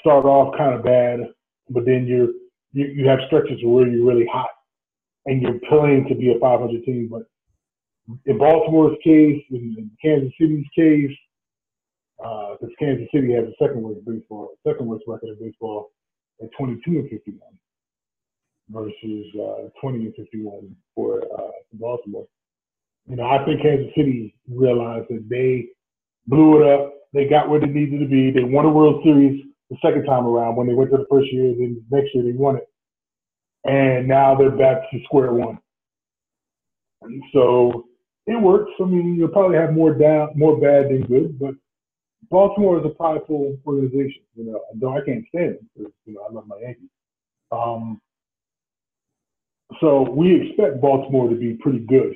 [0.00, 1.20] start off kind of bad
[1.70, 2.28] but then you're
[2.72, 4.48] you, you have stretches where you're really hot
[5.26, 7.08] and you're playing to be a 500 team.
[7.10, 7.22] But
[8.26, 11.16] in Baltimore's case, in, Kansas City's case,
[12.18, 15.90] because uh, Kansas City has the second worst baseball, second worst record in baseball,
[16.42, 17.40] at 22 and 51
[18.70, 22.26] versus uh, 20 and 51 for uh, Baltimore.
[23.06, 25.68] You know, I think Kansas City realized that they
[26.26, 26.94] blew it up.
[27.12, 28.30] They got where they needed to be.
[28.30, 29.44] They won a World Series
[29.74, 31.54] the second time around when they went to the first year.
[31.54, 32.68] Then next year they won it,
[33.64, 35.58] and now they're back to square one.
[37.02, 37.86] And so
[38.26, 38.72] it works.
[38.80, 41.54] I mean, you'll probably have more down, more bad than good, but
[42.30, 44.22] Baltimore is a prideful organization.
[44.34, 46.88] You know, though I can't stand them because you know I love my Yankees.
[47.52, 48.00] Um,
[49.80, 52.14] so we expect Baltimore to be pretty good.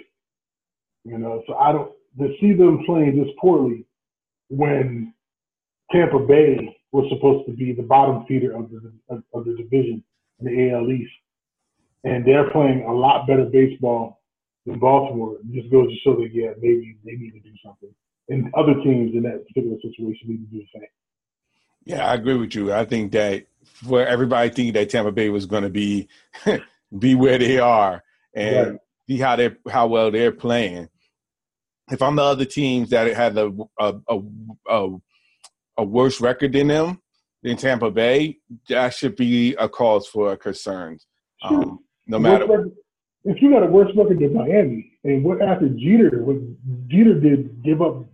[1.04, 3.84] You know, so I don't to see them playing this poorly
[4.48, 5.12] when
[5.92, 10.02] Tampa Bay was supposed to be the bottom feeder of the of, of the division
[10.40, 11.12] in the AL East,
[12.04, 14.20] and they're playing a lot better baseball
[14.66, 15.36] than Baltimore.
[15.36, 17.90] It just goes to show that yeah, maybe they need to do something,
[18.28, 20.88] and other teams in that particular situation need to do the same.
[21.84, 22.72] Yeah, I agree with you.
[22.72, 26.08] I think that for everybody thinking that Tampa Bay was going to be
[26.98, 28.02] be where they are
[28.34, 28.80] and right.
[29.08, 30.88] see how they how well they're playing.
[31.90, 34.20] If I'm the other teams that had a a, a,
[34.68, 34.88] a,
[35.78, 37.00] a worse record than them
[37.42, 40.98] than Tampa Bay, that should be a cause for concern.
[41.42, 42.66] Um, no matter
[43.24, 46.36] if you got a worse record than Miami, and what after Jeter, what
[46.88, 48.04] Jeter did give up,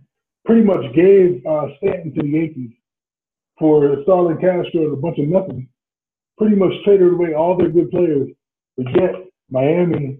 [0.45, 2.71] pretty much gave uh, Stanton to the Yankees
[3.59, 5.67] for Starlin Castro and a bunch of nothing.
[6.37, 8.29] Pretty much traded away all their good players
[8.77, 9.11] but yet,
[9.49, 10.19] Miami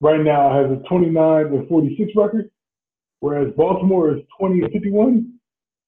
[0.00, 2.50] right now has a 29 and 46 record,
[3.20, 5.32] whereas Baltimore is 20 and 51.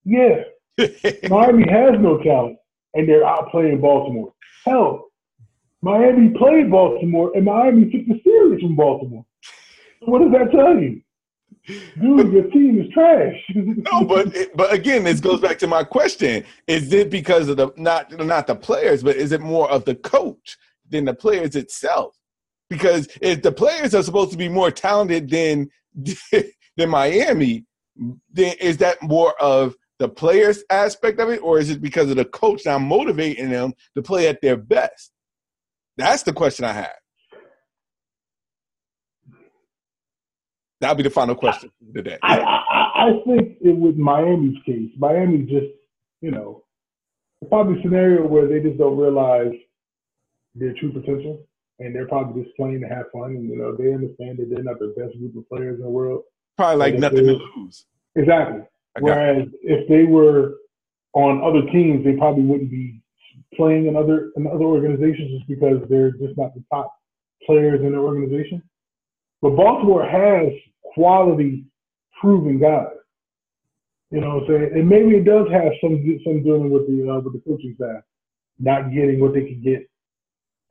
[0.05, 0.43] Yeah,
[1.29, 2.59] Miami has no talent,
[2.95, 4.33] and they're outplaying Baltimore.
[4.65, 5.07] Hell,
[5.83, 9.25] Miami played Baltimore, and Miami took the series from Baltimore.
[10.01, 11.03] What does that tell you?
[12.01, 13.37] Dude, your team is trash.
[13.55, 17.71] no, but but again, this goes back to my question: Is it because of the
[17.77, 20.57] not not the players, but is it more of the coach?
[20.91, 22.17] than the players itself.
[22.69, 25.71] Because if the players are supposed to be more talented than
[26.77, 27.65] than Miami,
[28.33, 32.17] then is that more of the players aspect of it, or is it because of
[32.17, 35.13] the coach now motivating them to play at their best?
[35.99, 36.97] That's the question I have.
[40.81, 42.17] That'll be the final question today.
[42.23, 45.67] I, I, I think it with Miami's case, Miami just,
[46.23, 46.65] you know,
[47.51, 49.53] probably a scenario where they just don't realize
[50.55, 51.47] their true potential,
[51.79, 53.33] and they're probably just playing to have fun.
[53.33, 55.91] And you know, they understand that they're not the best group of players in the
[55.91, 56.23] world.
[56.57, 57.85] Probably like nothing to lose.
[58.17, 58.63] Exactly.
[58.99, 60.57] Whereas if they were
[61.13, 63.01] on other teams, they probably wouldn't be
[63.55, 66.95] playing in other in other organizations just because they're just not the top
[67.47, 68.63] players in the organization.
[69.43, 71.65] But Baltimore has quality
[72.21, 72.87] proven guys.
[74.11, 74.71] You know what I'm saying?
[74.75, 78.03] And maybe it does have some some dealing with the uh, with the coaching staff
[78.61, 79.89] not getting what they could get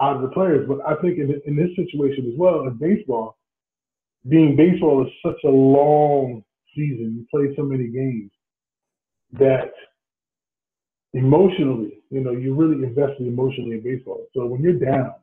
[0.01, 0.67] out of the players.
[0.67, 3.37] But I think in, in this situation as well, in baseball,
[4.27, 6.43] being baseball is such a long
[6.75, 7.15] season.
[7.17, 8.31] You play so many games
[9.33, 9.71] that
[11.13, 14.25] emotionally, you know, you really invested emotionally in baseball.
[14.35, 15.13] So when you're down,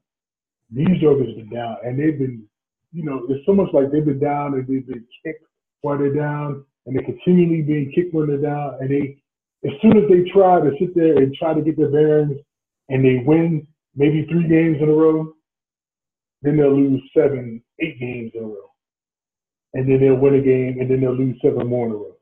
[0.71, 2.45] these jokers are down, and they've been,
[2.93, 5.45] you know, it's so much like they've been down and they've been kicked
[5.83, 8.79] while they're down, and they're continually being kicked when they're down.
[8.81, 9.17] And they,
[9.69, 12.39] as soon as they try to sit there and try to get their bearings,
[12.89, 13.67] and they win
[13.97, 15.33] maybe three games in a row.
[16.43, 18.71] Then they'll lose seven, eight games in a row.
[19.77, 22.17] And then they'll win a game and then they'll lose seven more in a row.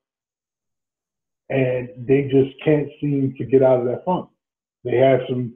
[1.50, 4.28] And they just can't seem to get out of that funk.
[4.82, 5.54] They have some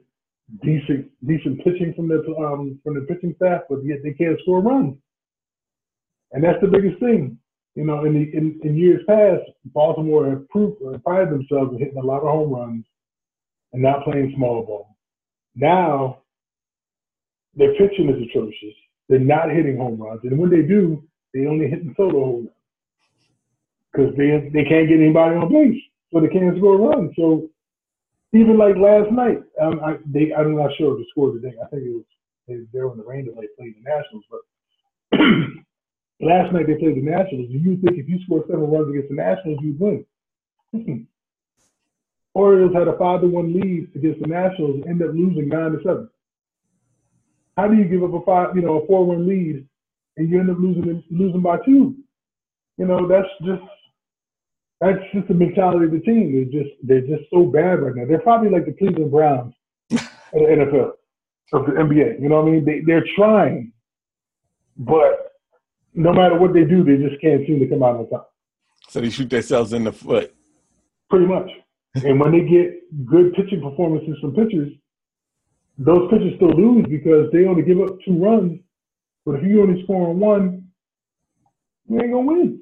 [0.63, 4.61] decent decent pitching from the um, from the pitching staff, but yet they can't score
[4.61, 4.95] runs.
[6.31, 7.37] And that's the biggest thing.
[7.75, 11.97] You know, in the in, in years past, Baltimore have proved prided themselves in hitting
[11.97, 12.85] a lot of home runs
[13.73, 14.95] and not playing small ball.
[15.53, 16.21] Now,
[17.55, 18.75] their pitching is atrocious.
[19.09, 21.03] They're not hitting home runs, and when they do,
[21.33, 22.49] they only hitting solo home runs
[23.91, 27.11] because they they can't get anybody on base, so they can't score runs.
[27.15, 27.49] So
[28.33, 31.53] even like last night, um, I, they I'm not sure if the score today.
[31.63, 32.05] I think it was
[32.47, 34.41] they, they the rain delay playing the Nationals, but
[36.21, 37.49] last night they played the Nationals.
[37.49, 40.05] And you think if you score seven runs against the Nationals, you win?
[42.33, 45.71] Orioles had a five to one lead against the Nationals and ended up losing nine
[45.71, 46.09] to seven.
[47.57, 49.67] How do you give up a five, you know, a four one lead
[50.19, 51.95] and you end up losing losing by two?
[52.77, 53.63] You know, that's just
[54.79, 56.33] that's just the mentality of the team.
[56.33, 58.05] They're just they're just so bad right now.
[58.05, 59.53] They're probably like the Cleveland Browns
[59.91, 59.99] of
[60.33, 60.91] the NFL
[61.53, 62.21] of the NBA.
[62.21, 62.65] You know what I mean?
[62.65, 63.73] They they're trying,
[64.77, 65.33] but
[65.95, 68.31] no matter what they do, they just can't seem to come out on top.
[68.89, 70.35] So they shoot themselves in the foot.
[71.09, 71.49] Pretty much
[71.95, 74.71] and when they get good pitching performances from pitchers,
[75.77, 78.59] those pitchers still lose because they only give up two runs.
[79.29, 80.69] But if you only score one,
[81.87, 82.61] you ain't gonna win.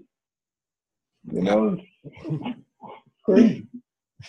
[1.31, 1.77] You know,
[3.25, 3.67] crazy.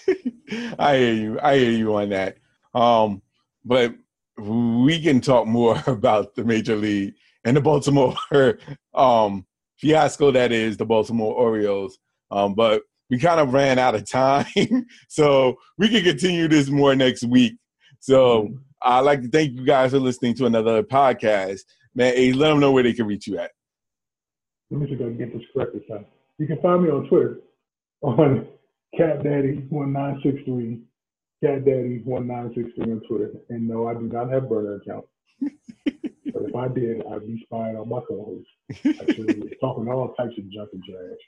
[0.79, 1.41] I hear you.
[1.43, 2.37] I hear you on that.
[2.75, 3.23] Um,
[3.65, 3.93] but
[4.39, 7.15] we can talk more about the major league
[7.45, 8.15] and the Baltimore
[8.95, 9.45] um,
[9.79, 11.99] fiasco that is the Baltimore Orioles.
[12.31, 14.47] Um, but we kind of ran out of time,
[15.09, 17.55] so we can continue this more next week.
[17.99, 18.49] So
[18.81, 21.63] I'd like to thank you guys for listening to another podcast.
[21.99, 23.51] Man, hey, let them know where they can reach you at.
[24.71, 26.07] Let me see if I can get this correct this time.
[26.39, 27.41] You can find me on Twitter
[28.03, 28.47] on
[28.99, 30.81] CatDaddy1963.
[31.43, 33.33] CatDaddy1963 on Twitter.
[33.49, 35.07] And no, I do not have burner account.
[35.41, 38.47] but if I did, I'd be spying on my co-host.
[39.01, 41.19] Actually, talking all types of junk and trash.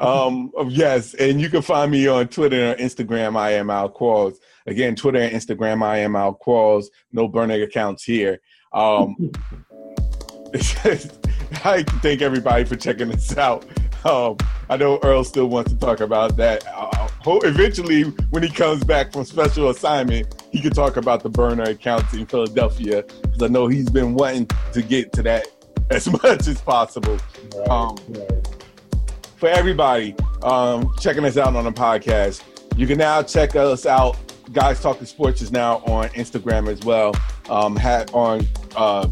[0.00, 3.36] um, yes, and you can find me on Twitter and Instagram.
[3.36, 4.38] I am Al Qualls.
[4.66, 5.84] Again, Twitter and Instagram.
[5.84, 6.86] I am Al Qualls.
[7.12, 8.40] No burner accounts here.
[8.74, 9.16] Um,
[11.64, 13.64] I thank everybody for checking this out.
[14.04, 14.36] Um,
[14.68, 16.64] I know Earl still wants to talk about that.
[16.66, 17.08] Uh,
[17.44, 22.12] eventually, when he comes back from special assignment, he can talk about the burner accounts
[22.14, 25.46] in Philadelphia because I know he's been wanting to get to that
[25.90, 27.18] as much as possible.
[27.56, 28.48] Right, um, right.
[29.36, 32.42] For everybody um, checking us out on the podcast,
[32.76, 34.16] you can now check us out.
[34.52, 37.12] Guys Talking Sports is now on Instagram as well.
[37.48, 39.08] Um, hat on uh,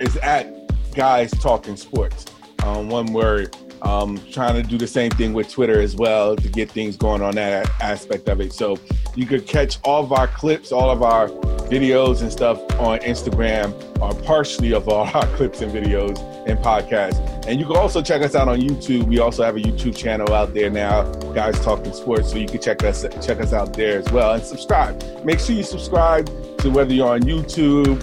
[0.00, 0.48] is at
[0.94, 2.26] Guys Talking Sports.
[2.64, 3.56] Um, one word.
[3.82, 7.20] Um, trying to do the same thing with Twitter as well to get things going
[7.20, 8.52] on that aspect of it.
[8.52, 8.78] So
[9.16, 11.28] you could catch all of our clips, all of our
[11.72, 17.18] videos and stuff on Instagram, are partially of all our clips and videos and podcasts.
[17.46, 19.04] And you can also check us out on YouTube.
[19.04, 22.30] We also have a YouTube channel out there now, guys talking sports.
[22.30, 25.02] So you can check us check us out there as well and subscribe.
[25.24, 26.26] Make sure you subscribe
[26.58, 28.02] to whether you're on YouTube,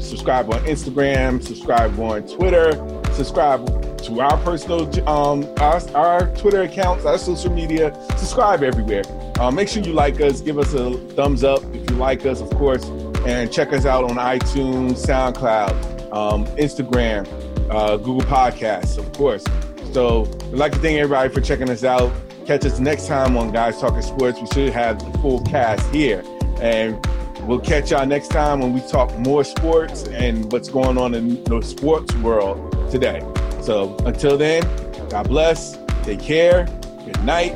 [0.00, 2.72] subscribe on Instagram, subscribe on Twitter,
[3.12, 7.94] subscribe to our personal um, our, our Twitter accounts, our social media.
[8.16, 9.02] Subscribe everywhere.
[9.38, 10.40] Uh, make sure you like us.
[10.40, 12.84] Give us a thumbs up if you like us, of course,
[13.26, 17.26] and check us out on iTunes, SoundCloud, um, Instagram,
[17.70, 19.44] uh, Google Podcasts, of course.
[19.92, 22.12] So I'd like to thank everybody for checking us out.
[22.46, 24.40] Catch us next time on Guys Talking Sports.
[24.40, 26.24] We should have the full cast here.
[26.60, 27.04] And
[27.42, 31.44] we'll catch y'all next time when we talk more sports and what's going on in
[31.44, 33.20] the sports world today.
[33.62, 34.62] So until then,
[35.08, 35.78] God bless.
[36.02, 36.66] Take care.
[37.04, 37.52] Good night.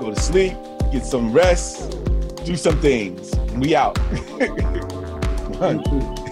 [0.00, 0.54] Go to sleep.
[0.90, 1.90] Get some rest.
[2.44, 3.34] Do some things.
[3.56, 3.96] We out.